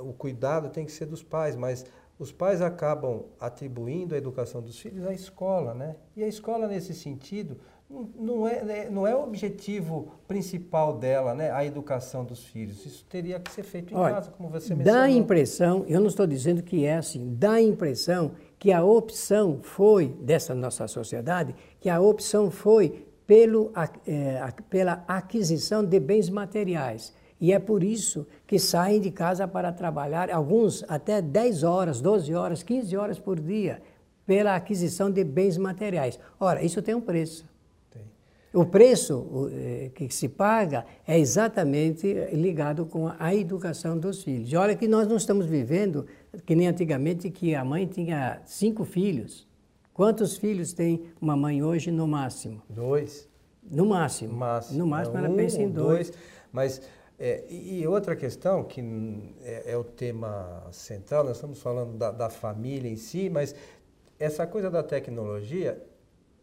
o 0.00 0.12
cuidado 0.12 0.70
tem 0.70 0.84
que 0.84 0.92
ser 0.92 1.06
dos 1.06 1.22
pais, 1.22 1.56
mas 1.56 1.84
os 2.18 2.32
pais 2.32 2.60
acabam 2.60 3.24
atribuindo 3.38 4.14
a 4.14 4.18
educação 4.18 4.60
dos 4.60 4.78
filhos 4.78 5.06
à 5.06 5.12
escola, 5.12 5.72
né? 5.72 5.96
E 6.16 6.24
a 6.24 6.26
escola, 6.26 6.66
nesse 6.66 6.92
sentido, 6.92 7.58
não 7.90 8.46
é, 8.46 8.62
né, 8.62 8.90
não 8.90 9.06
é 9.06 9.14
o 9.14 9.22
objetivo 9.22 10.12
principal 10.26 10.98
dela, 10.98 11.34
né? 11.34 11.50
A 11.50 11.64
educação 11.64 12.24
dos 12.24 12.44
filhos. 12.44 12.84
Isso 12.84 13.04
teria 13.08 13.40
que 13.40 13.50
ser 13.50 13.62
feito 13.62 13.94
em 13.94 13.96
Olha, 13.96 14.14
casa, 14.14 14.30
como 14.30 14.50
você 14.50 14.74
mencionou. 14.74 15.00
Dá 15.00 15.06
a 15.06 15.10
impressão, 15.10 15.84
eu 15.88 15.98
não 15.98 16.08
estou 16.08 16.26
dizendo 16.26 16.62
que 16.62 16.84
é 16.84 16.96
assim, 16.96 17.34
dá 17.34 17.52
a 17.52 17.62
impressão 17.62 18.32
que 18.58 18.72
a 18.72 18.84
opção 18.84 19.60
foi, 19.62 20.08
dessa 20.20 20.54
nossa 20.54 20.86
sociedade, 20.86 21.54
que 21.80 21.88
a 21.88 21.98
opção 21.98 22.50
foi 22.50 23.06
pelo, 23.26 23.72
é, 24.06 24.52
pela 24.68 25.04
aquisição 25.08 25.82
de 25.82 25.98
bens 25.98 26.28
materiais. 26.28 27.14
E 27.40 27.52
é 27.52 27.58
por 27.58 27.82
isso 27.82 28.26
que 28.46 28.58
saem 28.58 29.00
de 29.00 29.10
casa 29.10 29.46
para 29.46 29.72
trabalhar, 29.72 30.30
alguns 30.30 30.84
até 30.88 31.22
10 31.22 31.62
horas, 31.62 32.00
12 32.00 32.34
horas, 32.34 32.62
15 32.62 32.96
horas 32.96 33.18
por 33.18 33.38
dia, 33.38 33.80
pela 34.26 34.56
aquisição 34.56 35.10
de 35.10 35.24
bens 35.24 35.56
materiais. 35.56 36.18
Ora, 36.38 36.62
isso 36.62 36.82
tem 36.82 36.94
um 36.94 37.00
preço. 37.00 37.48
O 38.52 38.64
preço 38.64 39.50
eh, 39.52 39.90
que 39.94 40.08
se 40.12 40.28
paga 40.28 40.86
é 41.06 41.18
exatamente 41.18 42.06
ligado 42.32 42.86
com 42.86 43.10
a 43.18 43.34
educação 43.34 43.98
dos 43.98 44.22
filhos. 44.22 44.50
E 44.50 44.56
olha 44.56 44.74
que 44.74 44.88
nós 44.88 45.06
não 45.06 45.16
estamos 45.16 45.44
vivendo 45.46 46.06
que 46.46 46.54
nem 46.54 46.66
antigamente 46.66 47.30
que 47.30 47.54
a 47.54 47.64
mãe 47.64 47.86
tinha 47.86 48.40
cinco 48.46 48.84
filhos. 48.84 49.46
Quantos 49.92 50.38
filhos 50.38 50.72
tem 50.72 51.02
uma 51.20 51.36
mãe 51.36 51.62
hoje 51.62 51.90
no 51.90 52.06
máximo? 52.06 52.62
Dois. 52.70 53.28
No 53.70 53.84
máximo. 53.84 54.32
máximo. 54.32 54.78
No 54.78 54.86
máximo 54.86 55.16
é, 55.16 55.20
ela 55.20 55.28
um, 55.28 55.36
pensa 55.36 55.60
em 55.60 55.68
dois. 55.68 56.10
dois. 56.10 56.18
Mas 56.50 56.80
é, 57.18 57.44
e 57.50 57.86
outra 57.86 58.14
questão 58.14 58.64
que 58.64 58.80
é, 59.42 59.72
é, 59.72 59.76
o 59.76 59.84
tema 59.84 60.64
central, 60.70 61.24
nós 61.24 61.36
estamos 61.36 61.60
falando 61.60 61.98
da, 61.98 62.12
da 62.12 62.30
família 62.30 62.88
em 62.88 62.96
si, 62.96 63.28
mas 63.28 63.54
essa 64.18 64.46
coisa 64.46 64.70
da 64.70 64.82
tecnologia 64.82 65.82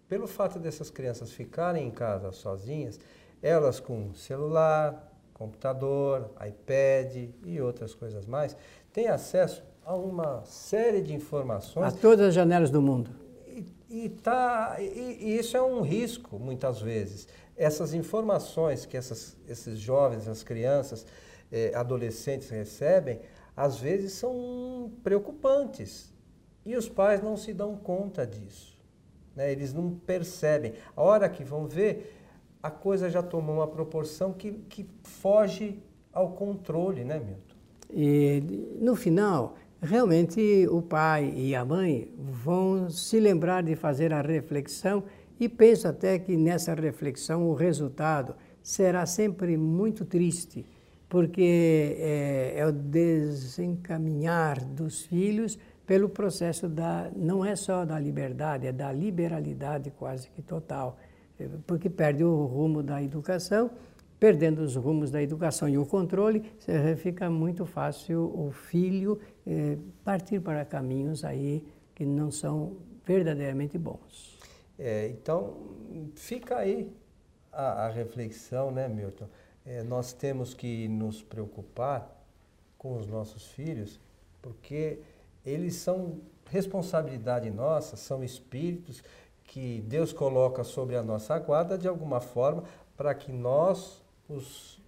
pelo 0.07 0.27
fato 0.27 0.59
dessas 0.59 0.89
crianças 0.89 1.31
ficarem 1.31 1.87
em 1.87 1.91
casa 1.91 2.31
sozinhas, 2.31 2.99
elas 3.41 3.79
com 3.79 4.13
celular, 4.13 5.11
computador, 5.33 6.31
iPad 6.47 7.29
e 7.43 7.61
outras 7.61 7.93
coisas 7.93 8.25
mais, 8.25 8.55
têm 8.93 9.07
acesso 9.07 9.63
a 9.83 9.95
uma 9.95 10.43
série 10.45 11.01
de 11.01 11.13
informações. 11.13 11.93
A 11.93 11.97
todas 11.97 12.29
as 12.29 12.33
janelas 12.33 12.71
do 12.71 12.81
mundo. 12.81 13.11
E, 13.47 13.65
e, 13.89 14.09
tá, 14.09 14.77
e, 14.79 15.17
e 15.21 15.37
isso 15.37 15.55
é 15.55 15.61
um 15.61 15.81
risco, 15.81 16.39
muitas 16.39 16.81
vezes. 16.81 17.27
Essas 17.55 17.93
informações 17.93 18.85
que 18.85 18.97
essas, 18.97 19.37
esses 19.47 19.77
jovens, 19.77 20.23
essas 20.23 20.43
crianças, 20.43 21.05
eh, 21.51 21.71
adolescentes 21.75 22.49
recebem, 22.49 23.21
às 23.55 23.77
vezes 23.77 24.13
são 24.13 24.91
preocupantes. 25.03 26.13
E 26.65 26.75
os 26.75 26.89
pais 26.89 27.21
não 27.21 27.37
se 27.37 27.53
dão 27.53 27.77
conta 27.77 28.25
disso. 28.25 28.74
Né? 29.35 29.51
Eles 29.51 29.73
não 29.73 29.91
percebem. 29.91 30.73
A 30.95 31.01
hora 31.01 31.27
que 31.29 31.43
vão 31.43 31.67
ver, 31.67 32.15
a 32.61 32.71
coisa 32.71 33.09
já 33.09 33.21
tomou 33.21 33.57
uma 33.57 33.67
proporção 33.67 34.33
que, 34.33 34.51
que 34.69 34.87
foge 35.03 35.79
ao 36.11 36.31
controle, 36.31 37.03
né, 37.03 37.19
Milton? 37.19 37.55
E 37.91 38.41
no 38.79 38.95
final, 38.95 39.55
realmente 39.81 40.67
o 40.71 40.81
pai 40.81 41.31
e 41.35 41.53
a 41.53 41.63
mãe 41.63 42.11
vão 42.17 42.89
se 42.89 43.19
lembrar 43.19 43.61
de 43.63 43.75
fazer 43.75 44.11
a 44.13 44.21
reflexão 44.21 45.03
e 45.39 45.47
penso 45.47 45.87
até 45.87 46.17
que 46.17 46.35
nessa 46.37 46.73
reflexão 46.73 47.47
o 47.47 47.53
resultado 47.53 48.35
será 48.63 49.05
sempre 49.05 49.57
muito 49.57 50.05
triste, 50.05 50.65
porque 51.07 51.95
é, 51.99 52.53
é 52.57 52.65
o 52.65 52.71
desencaminhar 52.71 54.63
dos 54.63 55.03
filhos 55.03 55.59
pelo 55.85 56.09
processo 56.09 56.67
da, 56.67 57.11
não 57.15 57.45
é 57.45 57.55
só 57.55 57.85
da 57.85 57.99
liberdade, 57.99 58.67
é 58.67 58.71
da 58.71 58.91
liberalidade 58.91 59.91
quase 59.91 60.29
que 60.29 60.41
total, 60.41 60.97
porque 61.67 61.89
perde 61.89 62.23
o 62.23 62.45
rumo 62.45 62.81
da 62.81 63.01
educação, 63.01 63.69
perdendo 64.19 64.59
os 64.59 64.75
rumos 64.75 65.11
da 65.11 65.21
educação 65.21 65.67
e 65.69 65.77
o 65.77 65.85
controle, 65.85 66.51
fica 66.97 67.29
muito 67.29 67.65
fácil 67.65 68.31
o 68.35 68.51
filho 68.51 69.19
eh, 69.45 69.77
partir 70.03 70.39
para 70.39 70.63
caminhos 70.63 71.23
aí 71.23 71.63
que 71.93 72.05
não 72.05 72.31
são 72.31 72.77
verdadeiramente 73.05 73.77
bons. 73.77 74.39
É, 74.77 75.07
então, 75.07 75.55
fica 76.15 76.57
aí 76.57 76.91
a, 77.51 77.85
a 77.85 77.89
reflexão, 77.89 78.71
né, 78.71 78.87
Milton? 78.87 79.27
É, 79.65 79.83
nós 79.83 80.13
temos 80.13 80.53
que 80.53 80.87
nos 80.87 81.23
preocupar 81.23 82.11
com 82.77 82.97
os 82.97 83.07
nossos 83.07 83.47
filhos, 83.47 83.99
porque 84.41 84.99
eles 85.45 85.75
são 85.75 86.19
responsabilidade 86.49 87.49
nossa, 87.49 87.95
são 87.95 88.23
espíritos 88.23 89.03
que 89.43 89.81
Deus 89.87 90.11
coloca 90.11 90.63
sobre 90.63 90.95
a 90.95 91.03
nossa 91.03 91.37
guarda 91.39 91.77
de 91.77 91.87
alguma 91.87 92.19
forma 92.19 92.63
para 92.97 93.13
que 93.13 93.31
nós 93.31 94.01
os 94.27 94.81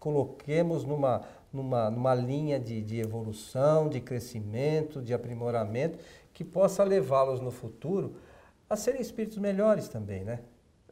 coloquemos 0.00 0.84
numa, 0.84 1.22
numa, 1.52 1.90
numa 1.90 2.14
linha 2.14 2.58
de, 2.58 2.82
de 2.82 3.00
evolução, 3.00 3.88
de 3.88 4.00
crescimento, 4.00 5.00
de 5.00 5.14
aprimoramento, 5.14 5.98
que 6.32 6.44
possa 6.44 6.84
levá-los 6.84 7.40
no 7.40 7.50
futuro 7.50 8.16
a 8.68 8.76
serem 8.76 9.00
espíritos 9.00 9.38
melhores 9.38 9.88
também, 9.88 10.24
né? 10.24 10.40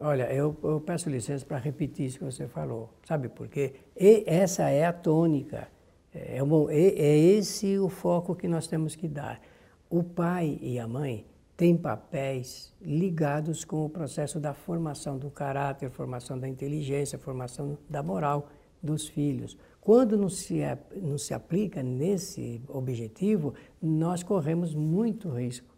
Olha, 0.01 0.33
eu, 0.33 0.57
eu 0.65 0.81
peço 0.81 1.11
licença 1.11 1.45
para 1.45 1.59
repetir 1.59 2.07
isso 2.07 2.19
que 2.19 2.25
você 2.25 2.49
falou. 2.49 2.91
Sabe 3.07 3.29
por 3.29 3.49
quê? 3.49 3.75
E 3.97 4.25
essa 4.27 4.69
é 4.69 4.85
a 4.85 4.93
tônica 4.93 5.69
é, 6.15 6.39
é, 6.39 6.79
é 6.79 7.19
esse 7.19 7.79
o 7.79 7.89
foco 7.89 8.35
que 8.35 8.47
nós 8.47 8.67
temos 8.67 8.95
que 8.95 9.09
dar. 9.09 9.41
O 9.89 10.03
pai 10.03 10.59
e 10.61 10.79
a 10.79 10.87
mãe 10.87 11.27
têm 11.57 11.77
papéis 11.77 12.75
ligados 12.81 13.65
com 13.65 13.85
o 13.85 13.91
processo 13.91 14.41
da 14.41 14.53
formação 14.53 15.19
do 15.19 15.31
caráter, 15.31 15.91
formação 15.91 16.39
da 16.39 16.49
inteligência, 16.49 17.19
formação 17.19 17.79
da 17.89 18.03
moral 18.03 18.49
dos 18.83 19.09
filhos. 19.09 19.57
Quando 19.81 20.17
não 20.17 20.29
se, 20.29 20.61
não 20.97 21.19
se 21.19 21.35
aplica 21.35 21.83
nesse 21.83 22.63
objetivo, 22.69 23.55
nós 23.81 24.23
corremos 24.23 24.75
muito 24.75 25.29
risco, 25.29 25.75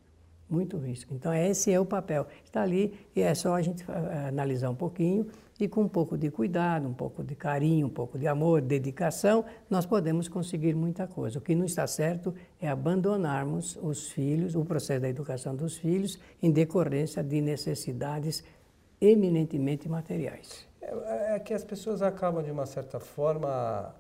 muito 0.49 0.77
risco. 0.77 1.15
Então, 1.15 1.33
esse 1.33 1.73
é 1.73 1.81
o 1.81 1.87
papel. 1.87 2.27
Está 2.45 2.63
ali 2.63 2.95
e 3.15 3.23
é 3.23 3.35
só 3.35 3.55
a 3.55 3.63
gente 3.63 3.85
eh, 3.89 4.29
analisar 4.29 4.71
um 4.71 4.75
pouquinho 4.75 5.27
e 5.59 5.69
com 5.69 5.83
um 5.83 5.89
pouco 5.89 6.19
de 6.19 6.31
cuidado, 6.31 6.89
um 6.89 6.95
pouco 6.95 7.23
de 7.23 7.35
carinho, 7.35 7.87
um 7.87 7.91
pouco 7.91 8.19
de 8.19 8.27
amor, 8.27 8.61
dedicação, 8.61 9.45
nós 9.71 9.87
podemos 9.87 10.29
conseguir 10.29 10.75
muita 10.75 11.07
coisa. 11.07 11.39
O 11.39 11.43
que 11.43 11.55
não 11.55 11.65
está 11.65 11.87
certo 11.87 12.35
é 12.61 12.69
abandonarmos 12.69 13.79
os 13.81 14.11
filhos, 14.11 14.55
o 14.55 14.65
processo 14.65 15.01
da 15.01 15.09
educação 15.09 15.55
dos 15.55 15.77
filhos, 15.77 16.19
em 16.43 16.51
decorrência 16.51 17.23
de 17.23 17.41
necessidades 17.41 18.43
eminentemente 19.01 19.89
materiais. 19.89 20.67
É, 20.81 21.37
é 21.37 21.39
que 21.39 21.55
as 21.55 21.63
pessoas 21.63 22.03
acabam, 22.03 22.43
de 22.43 22.51
uma 22.51 22.67
certa 22.67 22.99
forma, 22.99 23.95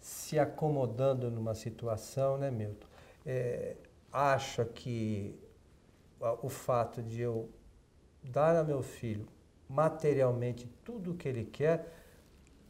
se 0.00 0.38
acomodando 0.38 1.30
numa 1.30 1.54
situação, 1.54 2.36
né, 2.36 2.50
Milton? 2.50 2.86
É, 3.24 3.76
acha 4.12 4.64
que 4.64 5.38
o 6.42 6.48
fato 6.48 7.02
de 7.02 7.20
eu 7.22 7.48
dar 8.22 8.56
a 8.56 8.62
meu 8.62 8.82
filho 8.82 9.26
materialmente 9.70 10.68
tudo 10.84 11.12
o 11.12 11.14
que 11.14 11.28
ele 11.28 11.44
quer, 11.44 11.86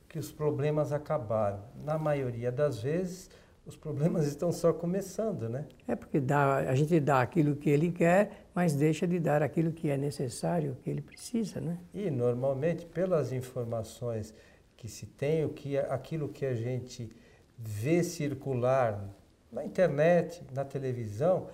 que 0.09 0.19
os 0.19 0.31
problemas 0.31 0.93
acabaram. 0.93 1.61
Na 1.83 1.97
maioria 1.97 2.53
das 2.53 2.83
vezes, 2.83 3.31
os 3.65 3.77
problemas 3.77 4.27
estão 4.29 4.53
só 4.53 4.73
começando, 4.73 5.49
né? 5.49 5.65
É 5.89 5.97
porque 5.97 6.21
dá, 6.21 6.57
a 6.57 6.75
gente 6.75 7.01
dá 7.01 7.23
aquilo 7.23 7.57
que 7.57 7.71
ele 7.71 7.91
quer, 7.91 8.47
mas 8.55 8.75
deixa 8.75 9.07
de 9.07 9.19
dar 9.19 9.43
aquilo 9.43 9.73
que 9.73 9.89
é 9.89 9.97
necessário, 9.97 10.77
que 10.83 10.91
ele 10.91 11.01
precisa, 11.01 11.61
né? 11.61 11.79
E 11.95 12.11
normalmente, 12.11 12.85
pelas 12.85 13.33
informações 13.33 14.35
que 14.77 14.89
se 14.89 15.07
tem, 15.07 15.45
o 15.45 15.51
que 15.51 15.79
aquilo 15.79 16.29
que 16.29 16.45
a 16.45 16.55
gente 16.55 17.11
vê 17.57 18.03
circular 18.03 19.09
na 19.51 19.65
internet, 19.65 20.43
na 20.53 20.65
televisão, 20.65 21.49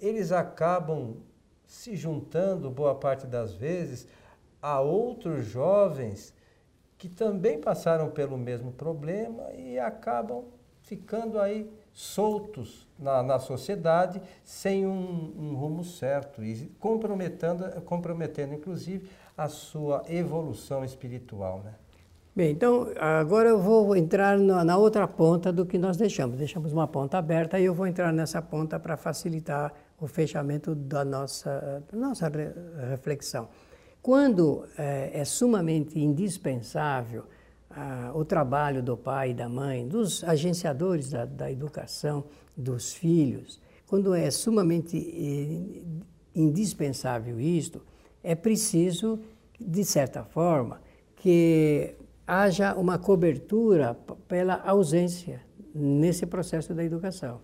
eles 0.00 0.30
acabam 0.32 1.16
se 1.66 1.96
juntando 1.96 2.70
boa 2.70 2.94
parte 2.94 3.26
das 3.26 3.54
vezes 3.54 4.06
a 4.64 4.80
outros 4.80 5.44
jovens 5.44 6.32
que 6.96 7.06
também 7.06 7.60
passaram 7.60 8.08
pelo 8.08 8.38
mesmo 8.38 8.72
problema 8.72 9.52
e 9.52 9.78
acabam 9.78 10.44
ficando 10.80 11.38
aí 11.38 11.70
soltos 11.92 12.88
na, 12.98 13.22
na 13.22 13.38
sociedade 13.38 14.22
sem 14.42 14.86
um, 14.86 15.34
um, 15.38 15.54
rumo 15.54 15.84
certo 15.84 16.42
e 16.42 16.72
comprometendo, 16.80 17.78
comprometendo 17.82 18.54
inclusive 18.54 19.06
a 19.36 19.48
sua 19.48 20.02
evolução 20.08 20.82
espiritual. 20.82 21.60
Né? 21.62 21.74
Bem, 22.34 22.50
então 22.52 22.88
agora 22.98 23.50
eu 23.50 23.60
vou 23.60 23.94
entrar 23.94 24.38
na, 24.38 24.64
na, 24.64 24.78
outra 24.78 25.06
ponta 25.06 25.52
do 25.52 25.66
que 25.66 25.76
nós 25.76 25.98
deixamos. 25.98 26.38
Deixamos 26.38 26.72
uma 26.72 26.88
ponta 26.88 27.18
aberta 27.18 27.60
e 27.60 27.66
eu 27.66 27.74
vou 27.74 27.86
entrar 27.86 28.14
nessa 28.14 28.40
ponta 28.40 28.80
para 28.80 28.96
facilitar 28.96 29.74
o 30.00 30.06
fechamento 30.06 30.74
da 30.74 31.04
nossa, 31.04 31.84
da 31.92 31.98
nossa 31.98 32.32
reflexão. 32.88 33.46
Quando 34.04 34.66
é, 34.76 35.12
é 35.14 35.24
sumamente 35.24 35.98
indispensável 35.98 37.24
ah, 37.70 38.12
o 38.14 38.22
trabalho 38.22 38.82
do 38.82 38.98
pai 38.98 39.30
e 39.30 39.34
da 39.34 39.48
mãe, 39.48 39.88
dos 39.88 40.22
agenciadores 40.24 41.08
da, 41.08 41.24
da 41.24 41.50
educação 41.50 42.24
dos 42.54 42.92
filhos, 42.92 43.58
quando 43.86 44.14
é 44.14 44.30
sumamente 44.30 44.98
eh, 44.98 45.82
indispensável 46.34 47.40
isto, 47.40 47.80
é 48.22 48.34
preciso 48.34 49.20
de 49.58 49.82
certa 49.86 50.22
forma, 50.22 50.82
que 51.16 51.94
haja 52.26 52.74
uma 52.74 52.98
cobertura 52.98 53.96
pela 54.28 54.60
ausência 54.66 55.40
nesse 55.74 56.26
processo 56.26 56.74
da 56.74 56.84
educação. 56.84 57.40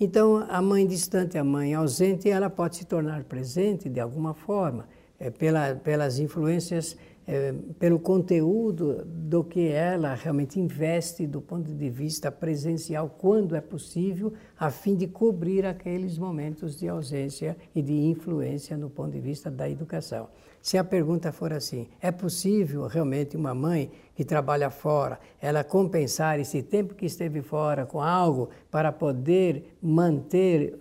Então, 0.00 0.44
a 0.48 0.60
mãe 0.60 0.84
distante, 0.84 1.38
a 1.38 1.44
mãe 1.44 1.74
ausente, 1.74 2.28
ela 2.28 2.50
pode 2.50 2.74
se 2.74 2.86
tornar 2.86 3.22
presente 3.22 3.88
de 3.88 4.00
alguma 4.00 4.34
forma, 4.34 4.88
é, 5.22 5.30
pela, 5.30 5.76
pelas 5.76 6.18
influências 6.18 6.96
é, 7.24 7.54
pelo 7.78 8.00
conteúdo 8.00 9.04
do 9.04 9.44
que 9.44 9.68
ela 9.68 10.12
realmente 10.14 10.58
investe 10.58 11.24
do 11.24 11.40
ponto 11.40 11.72
de 11.72 11.88
vista 11.88 12.32
presencial, 12.32 13.08
quando 13.08 13.54
é 13.54 13.60
possível, 13.60 14.32
a 14.58 14.72
fim 14.72 14.96
de 14.96 15.06
cobrir 15.06 15.64
aqueles 15.64 16.18
momentos 16.18 16.76
de 16.76 16.88
ausência 16.88 17.56
e 17.72 17.80
de 17.80 17.92
influência 17.92 18.76
no 18.76 18.90
ponto 18.90 19.12
de 19.12 19.20
vista 19.20 19.48
da 19.48 19.70
educação. 19.70 20.28
Se 20.60 20.76
a 20.76 20.82
pergunta 20.82 21.30
for 21.30 21.52
assim, 21.52 21.86
é 22.00 22.10
possível 22.10 22.88
realmente 22.88 23.36
uma 23.36 23.54
mãe 23.54 23.92
que 24.16 24.24
trabalha 24.24 24.70
fora, 24.70 25.20
ela 25.40 25.62
compensar 25.62 26.40
esse 26.40 26.60
tempo 26.60 26.94
que 26.94 27.06
esteve 27.06 27.40
fora 27.40 27.86
com 27.86 28.00
algo 28.00 28.48
para 28.68 28.90
poder 28.90 29.76
manter 29.80 30.76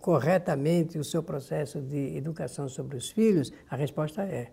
corretamente 0.00 0.98
o 0.98 1.04
seu 1.04 1.22
processo 1.22 1.80
de 1.80 2.16
educação 2.16 2.68
sobre 2.68 2.96
os 2.96 3.10
filhos? 3.10 3.52
A 3.70 3.76
resposta 3.76 4.22
é 4.22 4.50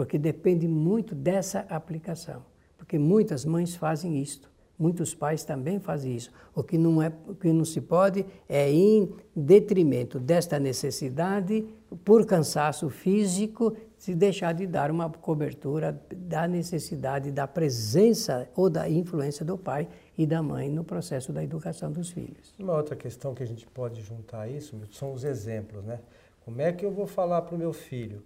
porque 0.00 0.16
depende 0.16 0.66
muito 0.66 1.14
dessa 1.14 1.60
aplicação. 1.68 2.42
Porque 2.78 2.98
muitas 2.98 3.44
mães 3.44 3.74
fazem 3.74 4.18
isto, 4.18 4.50
muitos 4.78 5.14
pais 5.14 5.44
também 5.44 5.78
fazem 5.78 6.16
isso. 6.16 6.30
O 6.54 6.62
que 6.62 6.78
não, 6.78 7.02
é, 7.02 7.12
o 7.28 7.34
que 7.34 7.52
não 7.52 7.66
se 7.66 7.82
pode 7.82 8.24
é, 8.48 8.72
em 8.72 9.12
detrimento 9.36 10.18
desta 10.18 10.58
necessidade, 10.58 11.66
por 12.02 12.24
cansaço 12.24 12.88
físico, 12.88 13.76
se 13.98 14.14
deixar 14.14 14.54
de 14.54 14.66
dar 14.66 14.90
uma 14.90 15.10
cobertura 15.10 16.02
da 16.16 16.48
necessidade 16.48 17.30
da 17.30 17.46
presença 17.46 18.48
ou 18.56 18.70
da 18.70 18.88
influência 18.88 19.44
do 19.44 19.58
pai 19.58 19.86
e 20.22 20.26
da 20.26 20.42
mãe 20.42 20.70
no 20.70 20.84
processo 20.84 21.32
da 21.32 21.42
educação 21.42 21.90
dos 21.90 22.10
filhos. 22.10 22.54
Uma 22.58 22.76
outra 22.76 22.96
questão 22.96 23.34
que 23.34 23.42
a 23.42 23.46
gente 23.46 23.66
pode 23.66 24.02
juntar 24.02 24.42
a 24.42 24.48
isso 24.48 24.80
são 24.90 25.12
os 25.12 25.24
exemplos, 25.24 25.84
né? 25.84 26.00
Como 26.44 26.60
é 26.60 26.72
que 26.72 26.84
eu 26.84 26.90
vou 26.90 27.06
falar 27.06 27.42
para 27.42 27.54
o 27.54 27.58
meu 27.58 27.72
filho? 27.72 28.22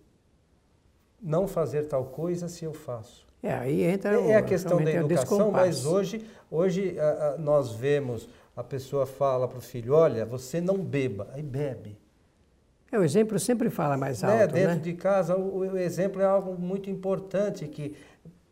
não 1.25 1.49
fazer 1.49 1.85
tal 1.85 2.05
coisa 2.05 2.49
se 2.49 2.65
eu 2.65 2.75
faço. 2.75 3.25
É, 3.43 3.53
aí 3.55 3.83
entra 3.83 4.21
é, 4.21 4.31
é 4.33 4.37
a 4.37 4.43
questão 4.43 4.83
da 4.83 4.91
educação, 4.91 5.51
mas 5.51 5.87
hoje, 5.87 6.25
hoje 6.51 6.99
a, 6.99 7.29
a, 7.31 7.39
nós 7.39 7.73
vemos, 7.73 8.29
a 8.55 8.63
pessoa 8.63 9.07
fala 9.07 9.49
para 9.49 9.59
o 9.59 9.61
filho, 9.61 9.95
olha, 9.95 10.27
você 10.27 10.61
não 10.61 10.79
beba, 10.79 11.29
aí 11.33 11.43
bebe. 11.43 11.99
É, 12.93 12.99
o 12.99 13.03
exemplo 13.03 13.39
sempre 13.39 13.71
fala 13.71 13.97
mais 13.97 14.23
né, 14.23 14.43
alto, 14.43 14.55
né? 14.55 14.61
Dentro 14.61 14.77
né? 14.77 14.83
de 14.83 14.93
casa, 14.95 15.37
o, 15.37 15.59
o 15.59 15.77
exemplo 15.79 16.21
é 16.21 16.27
algo 16.27 16.59
muito 16.59 16.91
importante, 16.91 17.67
que 17.67 17.97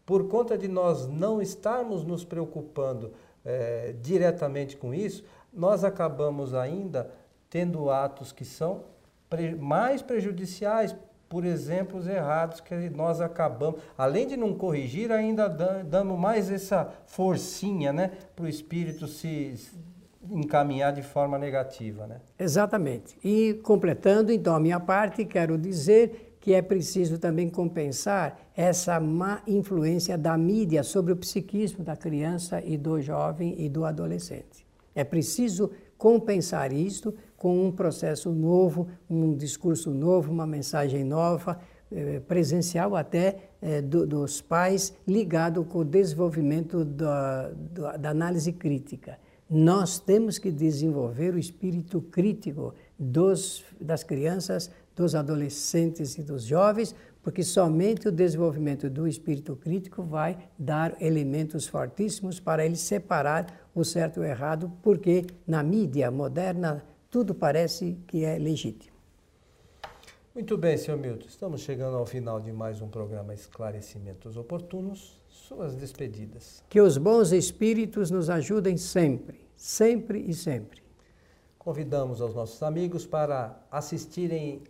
por 0.04 0.28
conta 0.28 0.56
de 0.58 0.68
nós 0.68 1.06
não 1.08 1.40
estarmos 1.40 2.04
nos 2.04 2.24
preocupando 2.24 3.12
é, 3.44 3.94
diretamente 4.00 4.76
com 4.76 4.94
isso, 4.94 5.24
nós 5.52 5.84
acabamos 5.84 6.54
ainda 6.54 7.10
tendo 7.50 7.90
atos 7.90 8.32
que 8.32 8.44
são 8.44 8.84
pre 9.28 9.54
mais 9.54 10.02
prejudiciais 10.02 10.94
por 11.28 11.46
exemplos 11.46 12.06
errados 12.06 12.60
que 12.60 12.90
nós 12.90 13.18
acabamos, 13.22 13.80
além 13.96 14.26
de 14.26 14.36
não 14.36 14.52
corrigir, 14.54 15.10
ainda 15.10 15.48
damos 15.48 16.18
mais 16.18 16.50
essa 16.50 16.92
forcinha 17.06 17.90
né, 17.90 18.10
para 18.36 18.44
o 18.44 18.48
espírito 18.48 19.06
se 19.06 19.54
encaminhar 20.30 20.92
de 20.92 21.02
forma 21.02 21.38
negativa. 21.38 22.06
Né? 22.06 22.20
Exatamente. 22.38 23.16
E 23.24 23.54
completando 23.62 24.30
então 24.30 24.54
a 24.54 24.60
minha 24.60 24.78
parte, 24.78 25.24
quero 25.24 25.56
dizer 25.56 26.31
que 26.42 26.52
é 26.52 26.60
preciso 26.60 27.18
também 27.18 27.48
compensar 27.48 28.36
essa 28.56 28.98
má 28.98 29.40
influência 29.46 30.18
da 30.18 30.36
mídia 30.36 30.82
sobre 30.82 31.12
o 31.12 31.16
psiquismo 31.16 31.84
da 31.84 31.96
criança 31.96 32.60
e 32.64 32.76
do 32.76 33.00
jovem 33.00 33.54
e 33.58 33.68
do 33.68 33.84
adolescente. 33.84 34.66
É 34.92 35.04
preciso 35.04 35.70
compensar 35.96 36.72
isto 36.72 37.14
com 37.36 37.64
um 37.64 37.70
processo 37.70 38.32
novo, 38.32 38.88
um 39.08 39.36
discurso 39.36 39.92
novo, 39.92 40.32
uma 40.32 40.44
mensagem 40.44 41.04
nova, 41.04 41.60
eh, 41.92 42.20
presencial 42.26 42.96
até 42.96 43.36
eh, 43.62 43.80
do, 43.80 44.04
dos 44.04 44.40
pais, 44.40 44.92
ligado 45.06 45.64
com 45.64 45.78
o 45.78 45.84
desenvolvimento 45.84 46.84
da, 46.84 47.52
da 48.00 48.10
análise 48.10 48.52
crítica. 48.52 49.16
Nós 49.48 50.00
temos 50.00 50.38
que 50.38 50.50
desenvolver 50.50 51.34
o 51.34 51.38
espírito 51.38 52.00
crítico 52.00 52.74
dos, 52.98 53.64
das 53.80 54.02
crianças, 54.02 54.70
dos 54.94 55.14
adolescentes 55.14 56.16
e 56.18 56.22
dos 56.22 56.44
jovens, 56.44 56.94
porque 57.22 57.42
somente 57.42 58.08
o 58.08 58.12
desenvolvimento 58.12 58.90
do 58.90 59.06
espírito 59.06 59.54
crítico 59.56 60.02
vai 60.02 60.36
dar 60.58 61.00
elementos 61.00 61.66
fortíssimos 61.66 62.40
para 62.40 62.64
ele 62.66 62.76
separar 62.76 63.68
o 63.74 63.84
certo 63.84 64.18
e 64.18 64.20
o 64.20 64.24
errado, 64.24 64.72
porque 64.82 65.26
na 65.46 65.62
mídia 65.62 66.10
moderna 66.10 66.84
tudo 67.10 67.34
parece 67.34 67.98
que 68.06 68.24
é 68.24 68.38
legítimo. 68.38 68.92
Muito 70.34 70.56
bem, 70.56 70.78
senhor 70.78 70.96
Milton. 70.96 71.26
Estamos 71.28 71.60
chegando 71.60 71.94
ao 71.94 72.06
final 72.06 72.40
de 72.40 72.50
mais 72.50 72.80
um 72.80 72.88
programa 72.88 73.34
Esclarecimentos 73.34 74.36
Oportunos. 74.38 75.20
Suas 75.28 75.74
despedidas. 75.74 76.64
Que 76.70 76.80
os 76.80 76.96
bons 76.96 77.32
espíritos 77.32 78.10
nos 78.10 78.30
ajudem 78.30 78.78
sempre, 78.78 79.46
sempre 79.54 80.20
e 80.20 80.32
sempre. 80.32 80.82
Convidamos 81.58 82.22
aos 82.22 82.34
nossos 82.34 82.62
amigos 82.62 83.06
para 83.06 83.60
assistirem 83.70 84.62